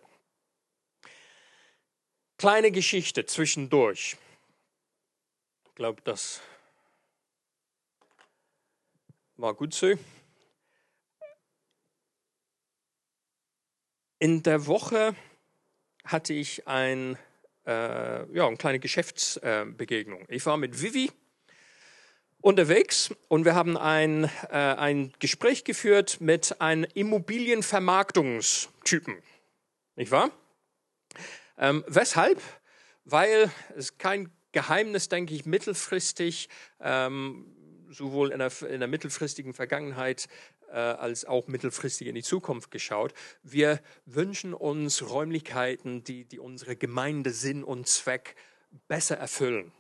[2.37, 4.17] Kleine Geschichte zwischendurch.
[5.77, 6.41] Ich glaube, das
[9.35, 9.93] war gut so.
[14.17, 15.15] In der Woche
[16.03, 17.15] hatte ich ein,
[17.67, 20.25] äh, ja, eine kleine Geschäftsbegegnung.
[20.29, 21.11] ich war mit Vivi
[22.41, 29.21] unterwegs und wir haben ein, äh, ein Gespräch geführt mit einem Immobilienvermarktungstypen.
[29.95, 30.31] Nicht wahr?
[31.59, 32.41] Ähm, weshalb?
[33.05, 36.49] Weil es kein Geheimnis, denke ich, mittelfristig,
[36.81, 37.45] ähm,
[37.91, 40.27] sowohl in der, in der mittelfristigen Vergangenheit
[40.71, 43.13] äh, als auch mittelfristig in die Zukunft geschaut.
[43.43, 48.35] Wir wünschen uns Räumlichkeiten, die, die unsere Gemeinde Sinn und Zweck
[48.87, 49.71] besser erfüllen,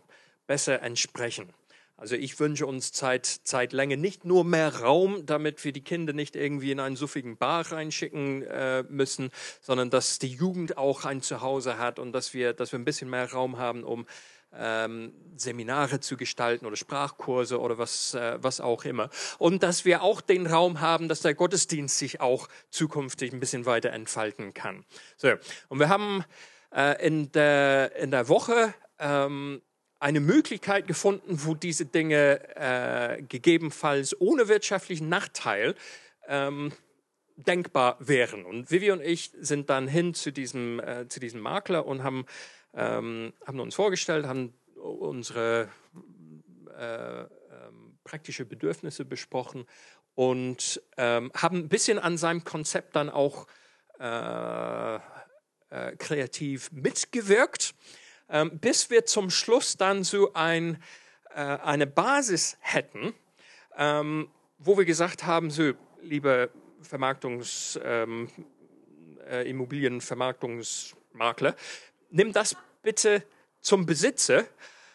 [0.45, 1.51] besser entsprechen.
[1.99, 6.35] Also ich wünsche uns Zeit, Zeitlänge nicht nur mehr Raum, damit wir die Kinder nicht
[6.35, 11.79] irgendwie in einen suffigen Bar reinschicken äh, müssen, sondern dass die Jugend auch ein Zuhause
[11.79, 14.05] hat und dass wir, dass wir ein bisschen mehr Raum haben, um
[14.53, 19.09] ähm, Seminare zu gestalten oder Sprachkurse oder was, äh, was auch immer.
[19.37, 23.65] Und dass wir auch den Raum haben, dass der Gottesdienst sich auch zukünftig ein bisschen
[23.65, 24.85] weiter entfalten kann.
[25.15, 25.33] So,
[25.69, 26.23] und wir haben
[26.73, 29.61] äh, in, der, in der Woche ähm,
[29.99, 35.75] eine Möglichkeit gefunden, wo diese Dinge äh, gegebenenfalls ohne wirtschaftlichen Nachteil
[36.27, 36.71] ähm,
[37.35, 38.45] denkbar wären.
[38.45, 42.25] Und Vivi und ich sind dann hin zu diesem, äh, zu diesem Makler und haben
[42.77, 45.69] ähm, haben uns vorgestellt, haben unsere
[46.77, 49.65] äh, ähm, praktische Bedürfnisse besprochen
[50.13, 53.47] und ähm, haben ein bisschen an seinem Konzept dann auch
[53.99, 54.99] äh, äh,
[55.97, 57.73] kreativ mitgewirkt,
[58.29, 60.81] ähm, bis wir zum Schluss dann so ein,
[61.31, 63.15] äh, eine Basis hätten,
[63.75, 68.29] ähm, wo wir gesagt haben, so, liebe Vermarktungs, ähm,
[69.27, 71.55] äh, Immobilienvermarktungsmakler,
[72.09, 73.23] nimm das bitte
[73.61, 74.45] zum Besitzer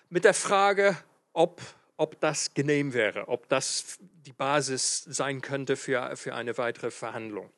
[0.08, 0.96] mit der Frage,
[1.32, 1.60] ob,
[1.96, 7.50] ob das genehm wäre, ob das die Basis sein könnte für, für eine weitere Verhandlung.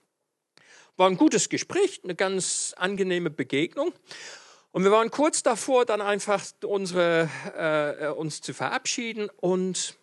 [0.97, 3.93] War ein gutes Gespräch, eine ganz angenehme Begegnung.
[4.71, 9.29] Und wir waren kurz davor, dann einfach unsere, äh, uns zu verabschieden.
[9.41, 9.97] Und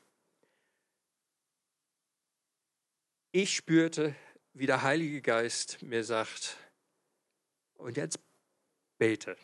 [3.31, 4.15] ich spürte,
[4.53, 6.57] wie der Heilige Geist mir sagt,
[7.75, 8.19] und jetzt
[8.97, 9.35] bete.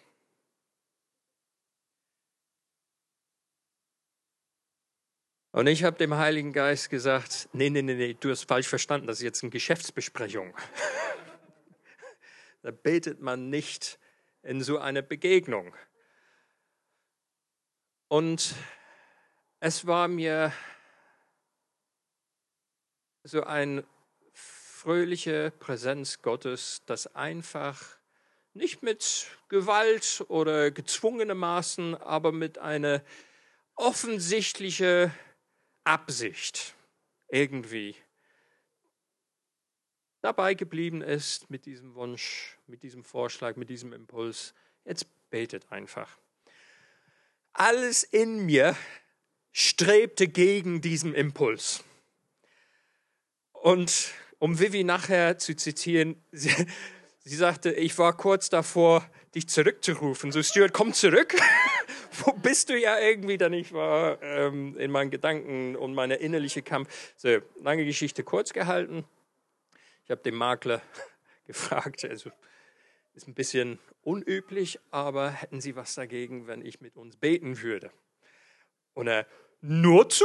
[5.57, 9.07] Und ich habe dem Heiligen Geist gesagt, nee, nee, nee, nee, du hast falsch verstanden,
[9.07, 10.55] das ist jetzt eine Geschäftsbesprechung.
[12.61, 13.97] da betet man nicht
[14.43, 15.75] in so einer Begegnung.
[18.07, 18.53] Und
[19.59, 20.53] es war mir
[23.23, 23.83] so eine
[24.33, 27.97] fröhliche Präsenz Gottes, das einfach
[28.53, 33.01] nicht mit Gewalt oder gezwungenermaßen, aber mit einer
[33.73, 35.11] offensichtlichen
[35.87, 36.75] Absicht
[37.29, 37.95] irgendwie
[40.21, 44.53] dabei geblieben ist mit diesem Wunsch, mit diesem Vorschlag, mit diesem Impuls.
[44.83, 46.17] Jetzt betet einfach.
[47.53, 48.75] Alles in mir
[49.51, 51.83] strebte gegen diesen Impuls.
[53.53, 56.53] Und um Vivi nachher zu zitieren, sie,
[57.19, 60.31] sie sagte, ich war kurz davor, dich zurückzurufen.
[60.31, 61.35] So, Stuart, komm zurück.
[62.25, 66.61] wo bist du ja irgendwie dann ich war ähm, in meinen Gedanken und meine innerliche
[66.61, 67.13] Kampf.
[67.15, 69.05] So, lange Geschichte kurz gehalten.
[70.03, 70.81] Ich habe den Makler
[71.47, 72.31] gefragt, also
[73.13, 77.91] ist ein bisschen unüblich, aber hätten Sie was dagegen, wenn ich mit uns beten würde?
[78.93, 79.25] Und er,
[79.61, 80.23] nur zu?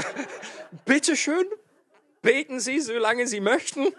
[0.84, 1.46] Bitte schön,
[2.20, 3.94] beten Sie, solange Sie möchten.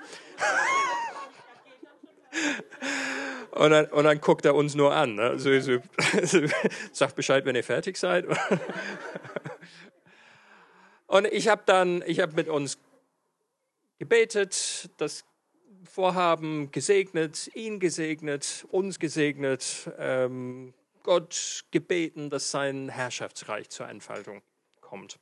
[3.56, 5.16] Und dann, und dann guckt er uns nur an.
[5.16, 5.40] Ne?
[5.40, 5.80] So, so,
[6.92, 8.26] sagt Bescheid, wenn ihr fertig seid.
[11.08, 12.78] Und ich habe dann, ich habe mit uns
[14.00, 15.24] gebetet, das
[15.86, 24.42] Vorhaben gesegnet, ihn gesegnet, uns gesegnet, ähm, Gott gebeten, dass sein Herrschaftsreich zur Entfaltung
[24.82, 25.20] kommt.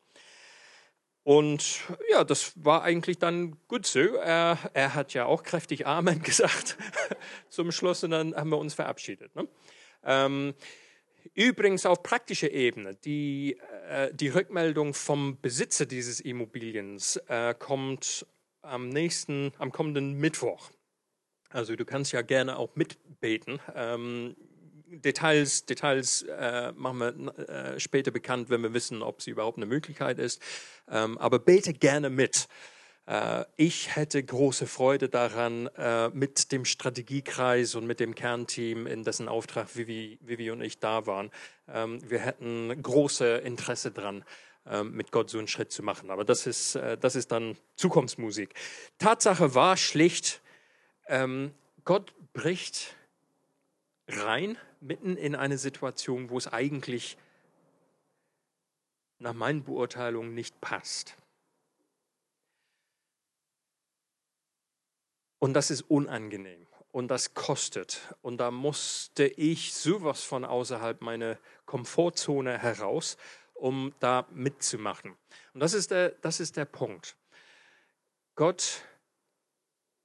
[1.24, 4.00] Und ja, das war eigentlich dann gut so.
[4.00, 6.78] Er, er hat ja auch kräftig Amen gesagt
[7.50, 9.34] zum Schluss und dann haben wir uns verabschiedet.
[9.36, 9.48] Ne?
[10.04, 10.54] Ähm,
[11.34, 13.58] übrigens auf praktischer Ebene, die,
[13.88, 18.26] äh, die Rückmeldung vom Besitzer dieses Immobiliens äh, kommt
[18.62, 20.72] am nächsten, am kommenden Mittwoch.
[21.50, 23.60] Also du kannst ja gerne auch mitbeten.
[23.76, 24.36] Ähm,
[25.02, 29.66] Details, Details äh, machen wir äh, später bekannt, wenn wir wissen, ob sie überhaupt eine
[29.66, 30.42] Möglichkeit ist.
[30.90, 32.48] Ähm, aber bete gerne mit.
[33.06, 39.04] Äh, ich hätte große Freude daran, äh, mit dem Strategiekreis und mit dem Kernteam, in
[39.04, 41.32] dessen Auftrag Vivi, Vivi und ich da waren.
[41.68, 44.24] Ähm, wir hätten große Interesse dran,
[44.66, 46.10] ähm, mit Gott so einen Schritt zu machen.
[46.10, 48.54] Aber das ist, äh, das ist dann Zukunftsmusik.
[49.00, 50.42] Tatsache war schlicht,
[51.08, 52.96] ähm, Gott bricht
[54.08, 57.18] rein mitten in eine Situation, wo es eigentlich
[59.20, 61.18] nach meinen Beurteilungen nicht passt.
[65.40, 68.14] Und das ist unangenehm und das kostet.
[68.22, 73.18] Und da musste ich sowas von außerhalb meiner Komfortzone heraus,
[73.54, 75.16] um da mitzumachen.
[75.54, 77.18] Und das ist der, das ist der Punkt.
[78.36, 78.84] Gott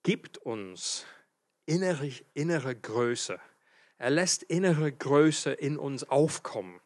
[0.03, 1.05] gibt uns
[1.67, 3.41] innere, innere Größe.
[3.99, 6.81] Er lässt innere Größe in uns aufkommen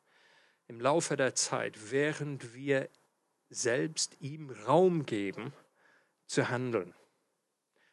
[0.67, 2.89] im Laufe der Zeit, während wir
[3.51, 5.53] selbst ihm Raum geben
[6.27, 6.95] zu handeln.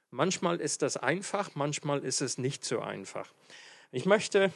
[0.09, 3.33] Manchmal ist das einfach, manchmal ist es nicht so einfach.
[3.91, 4.53] Ich möchte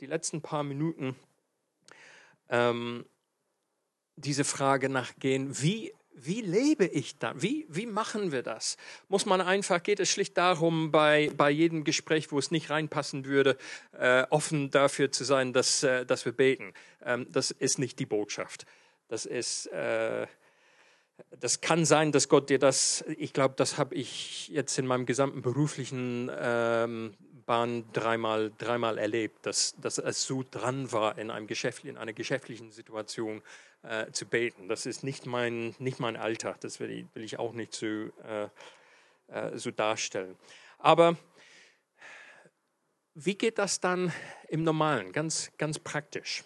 [0.00, 1.14] die letzten paar Minuten
[2.48, 3.04] ähm,
[4.16, 5.92] diese Frage nachgehen, wie
[6.22, 7.40] wie lebe ich dann?
[7.40, 8.76] Wie, wie machen wir das?
[9.08, 13.24] Muss man einfach, geht es schlicht darum, bei, bei jedem Gespräch, wo es nicht reinpassen
[13.24, 13.56] würde,
[13.98, 16.72] äh, offen dafür zu sein, dass, äh, dass wir beten.
[17.04, 18.66] Ähm, das ist nicht die Botschaft.
[19.08, 20.26] Das ist, äh,
[21.40, 25.06] das kann sein, dass Gott dir das, ich glaube, das habe ich jetzt in meinem
[25.06, 27.14] gesamten beruflichen ähm,
[27.48, 32.12] Bahn dreimal, dreimal erlebt, dass, dass es so dran war, in, einem Geschäft, in einer
[32.12, 33.42] geschäftlichen Situation
[33.82, 34.68] äh, zu beten.
[34.68, 37.86] Das ist nicht mein, nicht mein Alltag, das will ich, will ich auch nicht so,
[37.86, 38.48] äh,
[39.28, 40.36] äh, so darstellen.
[40.78, 41.16] Aber
[43.14, 44.12] wie geht das dann
[44.48, 46.44] im Normalen, ganz, ganz praktisch?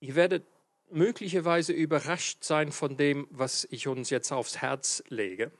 [0.00, 0.44] Ihr werdet
[0.90, 5.52] möglicherweise überrascht sein von dem, was ich uns jetzt aufs Herz lege.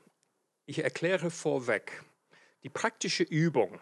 [0.65, 2.03] Ich erkläre vorweg,
[2.63, 3.79] die praktische Übung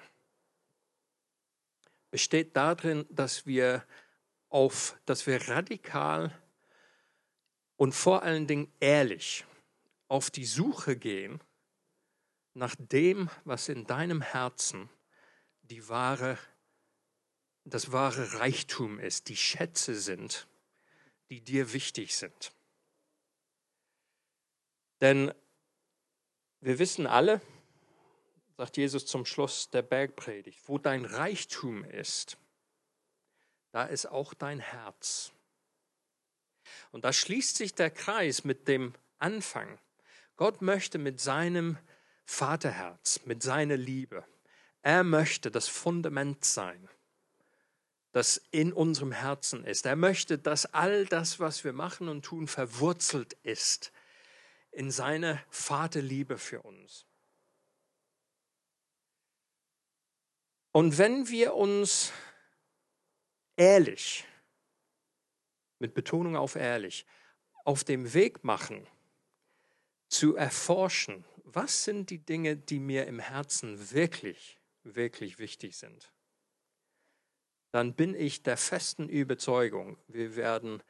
[2.11, 3.85] besteht darin, dass wir
[4.49, 6.31] auf, dass wir radikal
[7.75, 9.45] und vor allen Dingen ehrlich
[10.07, 11.41] auf die Suche gehen
[12.53, 14.89] nach dem, was in deinem Herzen
[15.61, 16.37] die wahre,
[17.65, 20.47] das wahre Reichtum ist, die Schätze sind,
[21.29, 22.53] die dir wichtig sind.
[25.01, 25.31] Denn
[26.61, 27.41] wir wissen alle,
[28.57, 32.37] sagt Jesus zum Schluss der Bergpredigt, wo dein Reichtum ist,
[33.71, 35.31] da ist auch dein Herz.
[36.91, 39.77] Und da schließt sich der Kreis mit dem Anfang.
[40.35, 41.77] Gott möchte mit seinem
[42.25, 44.25] Vaterherz, mit seiner Liebe,
[44.81, 46.89] er möchte das Fundament sein,
[48.11, 49.85] das in unserem Herzen ist.
[49.85, 53.91] Er möchte, dass all das, was wir machen und tun, verwurzelt ist
[54.71, 57.05] in seine Vaterliebe für uns.
[60.77, 62.13] Und wenn wir uns
[63.55, 64.25] ehrlich,
[65.79, 67.07] mit Betonung auf ehrlich,
[67.65, 68.85] auf dem Weg machen,
[70.07, 76.13] zu erforschen, was sind die Dinge, die mir im Herzen wirklich, wirklich wichtig sind,
[77.71, 80.83] dann bin ich der festen Überzeugung, wir werden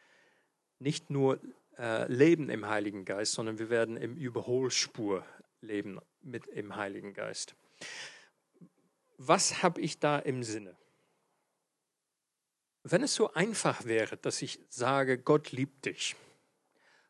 [0.79, 1.39] nicht nur
[1.77, 5.25] äh, leben im Heiligen Geist, sondern wir werden im Überholspur
[5.61, 7.55] leben mit im Heiligen Geist.
[9.17, 10.75] Was habe ich da im Sinne?
[12.83, 16.15] Wenn es so einfach wäre, dass ich sage, Gott liebt dich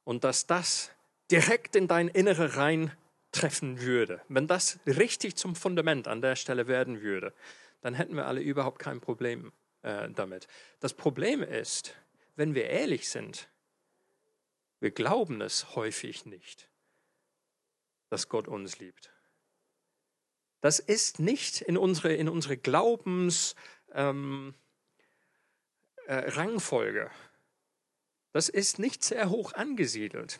[0.03, 0.91] und dass das
[1.29, 2.91] direkt in dein Innere rein
[3.31, 7.33] treffen würde, wenn das richtig zum Fundament an der Stelle werden würde,
[7.81, 9.51] dann hätten wir alle überhaupt kein Problem
[9.83, 10.47] äh, damit.
[10.79, 11.93] Das Problem ist,
[12.35, 13.49] wenn wir ehrlich sind,
[14.79, 16.69] wir glauben es häufig nicht,
[18.09, 19.11] dass Gott uns liebt.
[20.61, 23.55] Das ist nicht in unsere, in unsere Glaubens,
[23.93, 24.55] ähm,
[26.07, 27.09] äh.
[28.31, 30.39] Das ist nicht sehr hoch angesiedelt.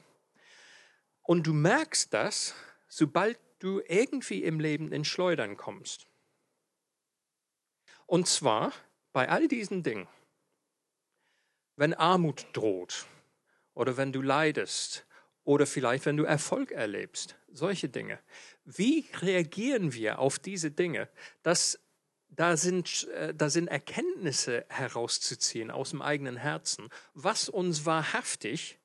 [1.24, 2.56] Und du merkst das,
[2.88, 6.08] sobald du irgendwie im Leben in Schleudern kommst.
[8.06, 8.72] Und zwar
[9.12, 10.08] bei all diesen Dingen,
[11.76, 13.06] wenn Armut droht
[13.74, 15.06] oder wenn du leidest
[15.44, 18.20] oder vielleicht wenn du Erfolg erlebst, solche Dinge,
[18.68, 21.08] wie reagieren wir auf diese Dinge?
[21.42, 21.80] Das,
[22.28, 28.78] da, sind, äh, da sind Erkenntnisse herauszuziehen aus dem eigenen Herzen, was uns wahrhaftig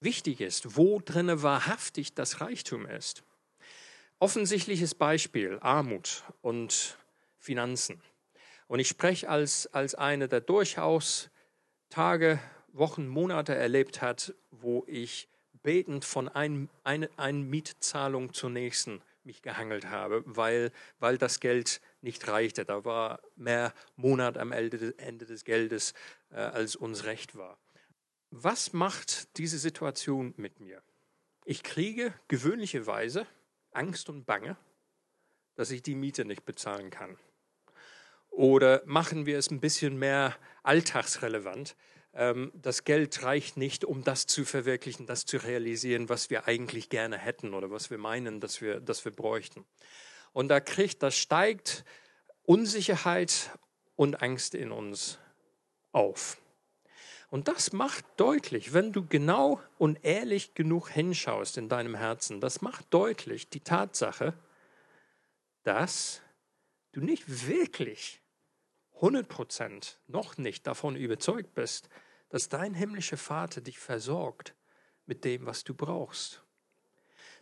[0.00, 3.24] wichtig ist, wo drinne wahrhaftig das Reichtum ist.
[4.18, 6.98] Offensichtliches Beispiel Armut und
[7.38, 8.02] Finanzen.
[8.66, 11.30] Und ich spreche als, als einer, der durchaus
[11.88, 12.38] Tage,
[12.74, 15.28] Wochen, Monate erlebt hat, wo ich
[15.68, 21.82] betend von ein, ein, ein Mietzahlung zur nächsten mich gehangelt habe, weil, weil das Geld
[22.00, 22.64] nicht reichte.
[22.64, 24.78] Da war mehr Monat am Ende
[25.26, 25.92] des Geldes,
[26.30, 27.58] äh, als uns recht war.
[28.30, 30.82] Was macht diese Situation mit mir?
[31.44, 33.26] Ich kriege gewöhnlicherweise
[33.72, 34.56] Angst und Bange,
[35.54, 37.18] dass ich die Miete nicht bezahlen kann.
[38.30, 41.76] Oder machen wir es ein bisschen mehr alltagsrelevant?
[42.14, 46.88] Ähm, das Geld reicht nicht, um das zu verwirklichen, das zu realisieren, was wir eigentlich
[46.88, 49.64] gerne hätten oder was wir meinen, dass wir, dass wir bräuchten.
[50.32, 51.84] Und da kriegt, das steigt
[52.42, 53.50] Unsicherheit
[53.96, 55.18] und Angst in uns
[55.92, 56.38] auf.
[57.30, 62.62] Und das macht deutlich, wenn du genau und ehrlich genug hinschaust in deinem Herzen, das
[62.62, 64.32] macht deutlich die Tatsache,
[65.62, 66.22] dass
[66.92, 68.22] du nicht wirklich
[69.00, 71.88] 100% noch nicht davon überzeugt bist,
[72.30, 74.54] dass dein himmlischer Vater dich versorgt
[75.06, 76.42] mit dem, was du brauchst.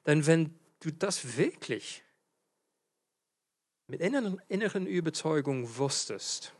[0.06, 2.04] Denn wenn du das wirklich
[3.88, 6.52] mit inneren, inneren Überzeugung wusstest,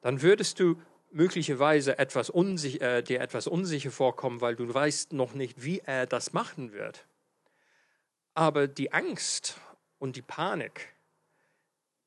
[0.00, 0.80] dann würdest du
[1.10, 6.06] möglicherweise etwas unsicher, äh, dir etwas unsicher vorkommen, weil du weißt noch nicht, wie er
[6.06, 7.06] das machen wird.
[8.34, 9.58] Aber die Angst
[9.98, 10.94] und die Panik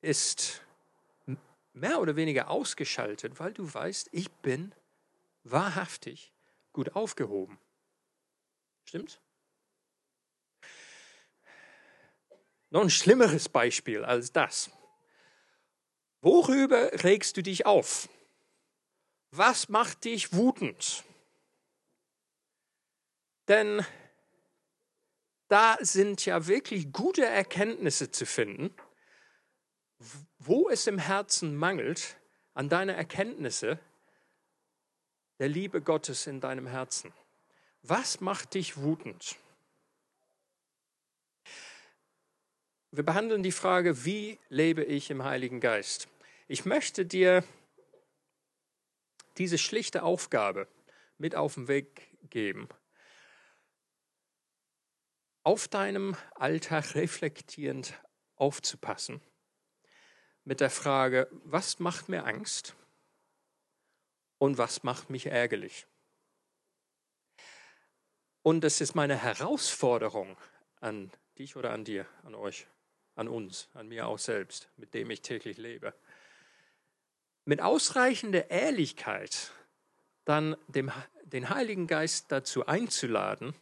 [0.01, 0.61] ist
[1.79, 4.73] mehr oder weniger ausgeschaltet, weil du weißt, ich bin
[5.43, 6.33] wahrhaftig
[6.73, 7.57] gut aufgehoben.
[8.85, 9.19] Stimmt's?
[12.69, 14.69] Noch ein schlimmeres Beispiel als das.
[16.21, 18.09] Worüber regst du dich auf?
[19.31, 21.03] Was macht dich wutend?
[23.47, 23.85] Denn
[25.47, 28.75] da sind ja wirklich gute Erkenntnisse zu finden,
[30.39, 32.17] wo es im Herzen mangelt
[32.53, 33.79] an deiner Erkenntnisse
[35.39, 37.13] der Liebe Gottes in deinem Herzen.
[37.83, 39.35] Was macht dich wutend?
[42.91, 46.07] Wir behandeln die Frage, wie lebe ich im Heiligen Geist?
[46.47, 47.43] Ich möchte dir
[49.37, 50.67] diese schlichte Aufgabe
[51.17, 52.67] mit auf den Weg geben.
[55.43, 57.93] Auf deinem Alltag reflektierend
[58.35, 59.21] aufzupassen
[60.47, 62.73] mit der Frage, was macht mir Angst
[64.37, 65.85] und was macht mich ärgerlich?
[68.43, 70.37] Und es ist meine Herausforderung
[70.79, 72.65] an dich oder an dir, an euch,
[73.15, 75.93] an uns, an mir auch selbst, mit dem ich täglich lebe.
[77.43, 79.51] Mit ausreichender Ehrlichkeit
[80.23, 80.93] dann dem,
[81.23, 83.53] den Heiligen Geist dazu einzuladen,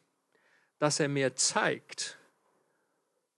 [0.77, 2.19] dass er mir zeigt,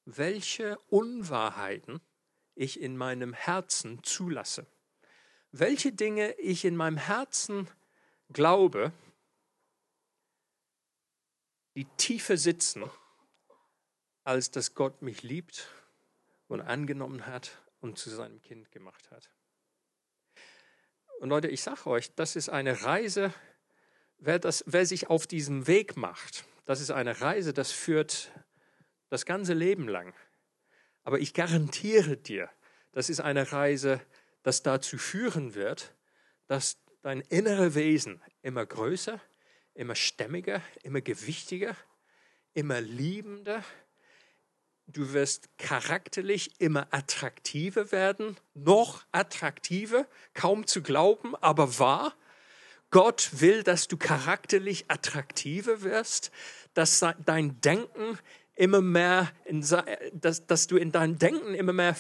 [0.04, 2.02] welche Unwahrheiten
[2.58, 4.66] ich in meinem Herzen zulasse.
[5.52, 7.70] Welche Dinge ich in meinem Herzen
[8.34, 8.92] glaube,
[11.76, 12.84] die tiefer sitzen,
[14.24, 15.70] als dass Gott mich liebt
[16.48, 19.30] und angenommen hat und zu seinem Kind gemacht hat.
[21.20, 23.34] Und Leute, ich sage euch, das ist eine Reise,
[24.18, 28.32] wer, das, wer sich auf diesem Weg macht, das ist eine Reise, das führt
[29.10, 30.14] das ganze Leben lang.
[31.08, 32.50] Aber ich garantiere dir,
[32.92, 34.02] das ist eine Reise,
[34.44, 35.96] das dazu führen wird,
[36.48, 39.18] dass dein inneres Wesen immer größer,
[39.74, 41.78] immer stämmiger, immer gewichtiger,
[42.54, 43.64] immer liebender.
[44.86, 52.18] Du wirst charakterlich immer attraktiver werden, noch attraktiver, kaum zu glauben, aber wahr.
[52.90, 56.32] Gott will, dass du charakterlich attraktiver wirst,
[56.74, 58.20] dass dein Denken
[58.58, 59.66] immer mehr, in,
[60.14, 61.96] dass, dass du in deinem Denken immer mehr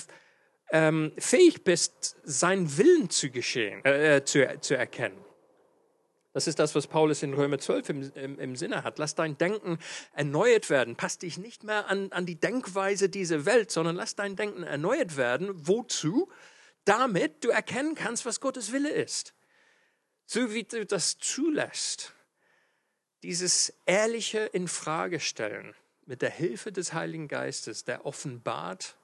[0.72, 5.18] ähm, fähig bist, seinen Willen zu geschehen, äh, äh, zu, zu erkennen.
[6.34, 8.99] Das ist das, was Paulus in Römer 12 im, im, im, Sinne hat.
[8.99, 9.80] Lass dein Denken
[10.14, 10.95] erneuert werden.
[10.95, 15.18] Pass dich nicht mehr an, an die Denkweise dieser Welt, sondern lass dein Denken erneuert
[15.18, 15.49] werden.
[15.68, 16.30] Wozu?
[16.86, 19.34] Damit du erkennen kannst, was Gottes Wille ist.
[20.28, 22.14] So wie du das zulässt.
[23.24, 25.74] Dieses ehrliche Infragestellen
[26.08, 28.97] mit der Hilfe des Heiligen Geistes, der offenbart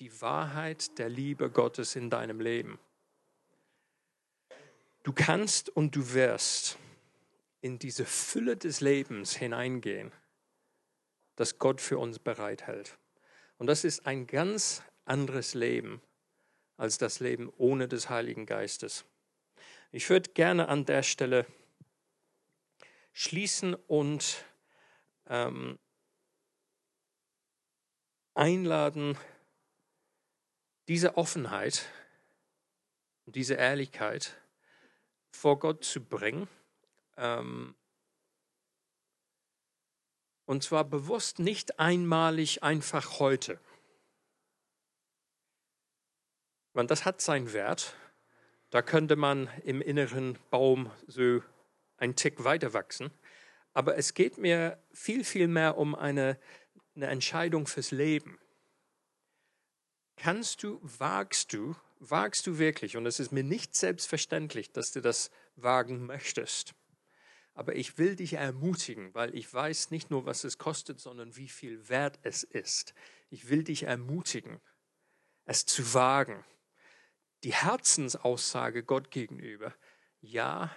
[0.00, 2.78] die Wahrheit der Liebe Gottes in deinem Leben.
[5.04, 6.76] Du kannst und du wirst
[7.60, 10.12] in diese Fülle des Lebens hineingehen,
[11.36, 12.98] das Gott für uns bereithält.
[13.58, 16.02] Und das ist ein ganz anderes Leben
[16.76, 19.04] als das Leben ohne des Heiligen Geistes.
[19.92, 21.46] Ich würde gerne an der Stelle
[23.12, 24.44] schließen und
[25.28, 25.78] ähm,
[28.40, 29.18] einladen,
[30.88, 31.84] diese Offenheit
[33.26, 34.34] und diese Ehrlichkeit
[35.30, 36.48] vor Gott zu bringen.
[37.18, 37.74] Ähm,
[40.46, 43.60] und zwar bewusst nicht einmalig einfach heute.
[46.72, 47.94] Weil das hat seinen Wert.
[48.70, 51.42] Da könnte man im inneren Baum so
[51.98, 53.10] einen Tick weiter wachsen.
[53.74, 56.38] Aber es geht mir viel, viel mehr um eine,
[57.02, 58.38] eine Entscheidung fürs Leben.
[60.16, 65.00] Kannst du, wagst du, wagst du wirklich, und es ist mir nicht selbstverständlich, dass du
[65.00, 66.74] das wagen möchtest,
[67.54, 71.48] aber ich will dich ermutigen, weil ich weiß nicht nur, was es kostet, sondern wie
[71.48, 72.94] viel wert es ist.
[73.30, 74.60] Ich will dich ermutigen,
[75.46, 76.44] es zu wagen.
[77.44, 79.74] Die Herzensaussage Gott gegenüber,
[80.20, 80.74] ja,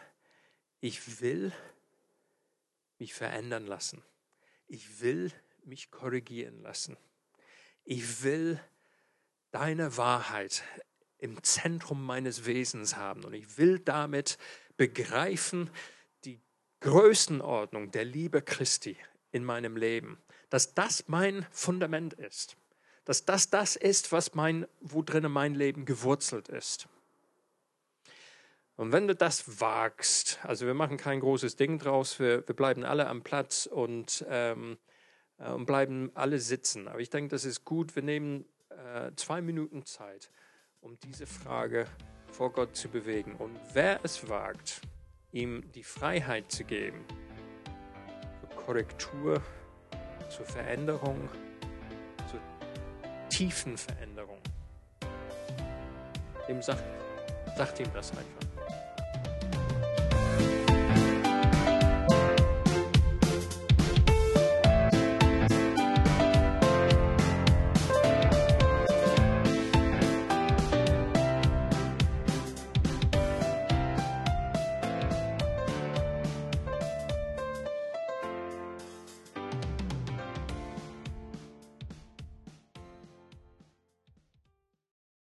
[0.79, 1.51] ich will
[2.97, 4.03] mich verändern lassen.
[4.67, 5.31] Ich will
[5.65, 6.97] mich korrigieren lassen.
[7.83, 8.59] Ich will
[9.51, 10.63] deine Wahrheit
[11.17, 13.23] im Zentrum meines Wesens haben.
[13.23, 14.37] Und ich will damit
[14.75, 15.69] begreifen
[16.25, 16.41] die
[16.81, 18.97] Größenordnung der Liebe Christi
[19.31, 20.21] in meinem Leben.
[20.49, 22.57] Dass das mein Fundament ist.
[23.05, 26.87] Dass das das ist, was mein, wo drinnen mein Leben gewurzelt ist.
[28.75, 32.83] Und wenn du das wagst, also wir machen kein großes Ding draus, wir, wir bleiben
[32.83, 34.92] alle am Platz und, ähm, äh,
[35.51, 36.87] und bleiben alle sitzen.
[36.87, 37.95] Aber ich denke, das ist gut.
[37.95, 40.29] Wir nehmen äh, zwei Minuten Zeit,
[40.81, 41.87] um diese Frage
[42.27, 43.35] vor Gott zu bewegen.
[43.35, 44.81] Und wer es wagt,
[45.31, 47.03] ihm die Freiheit zu geben,
[48.39, 49.41] zur Korrektur,
[50.29, 51.29] zur Veränderung,
[52.29, 52.39] zur
[53.29, 54.39] tiefen Veränderung,
[56.47, 56.83] dem sagt,
[57.55, 58.42] sagt ihm das einfach.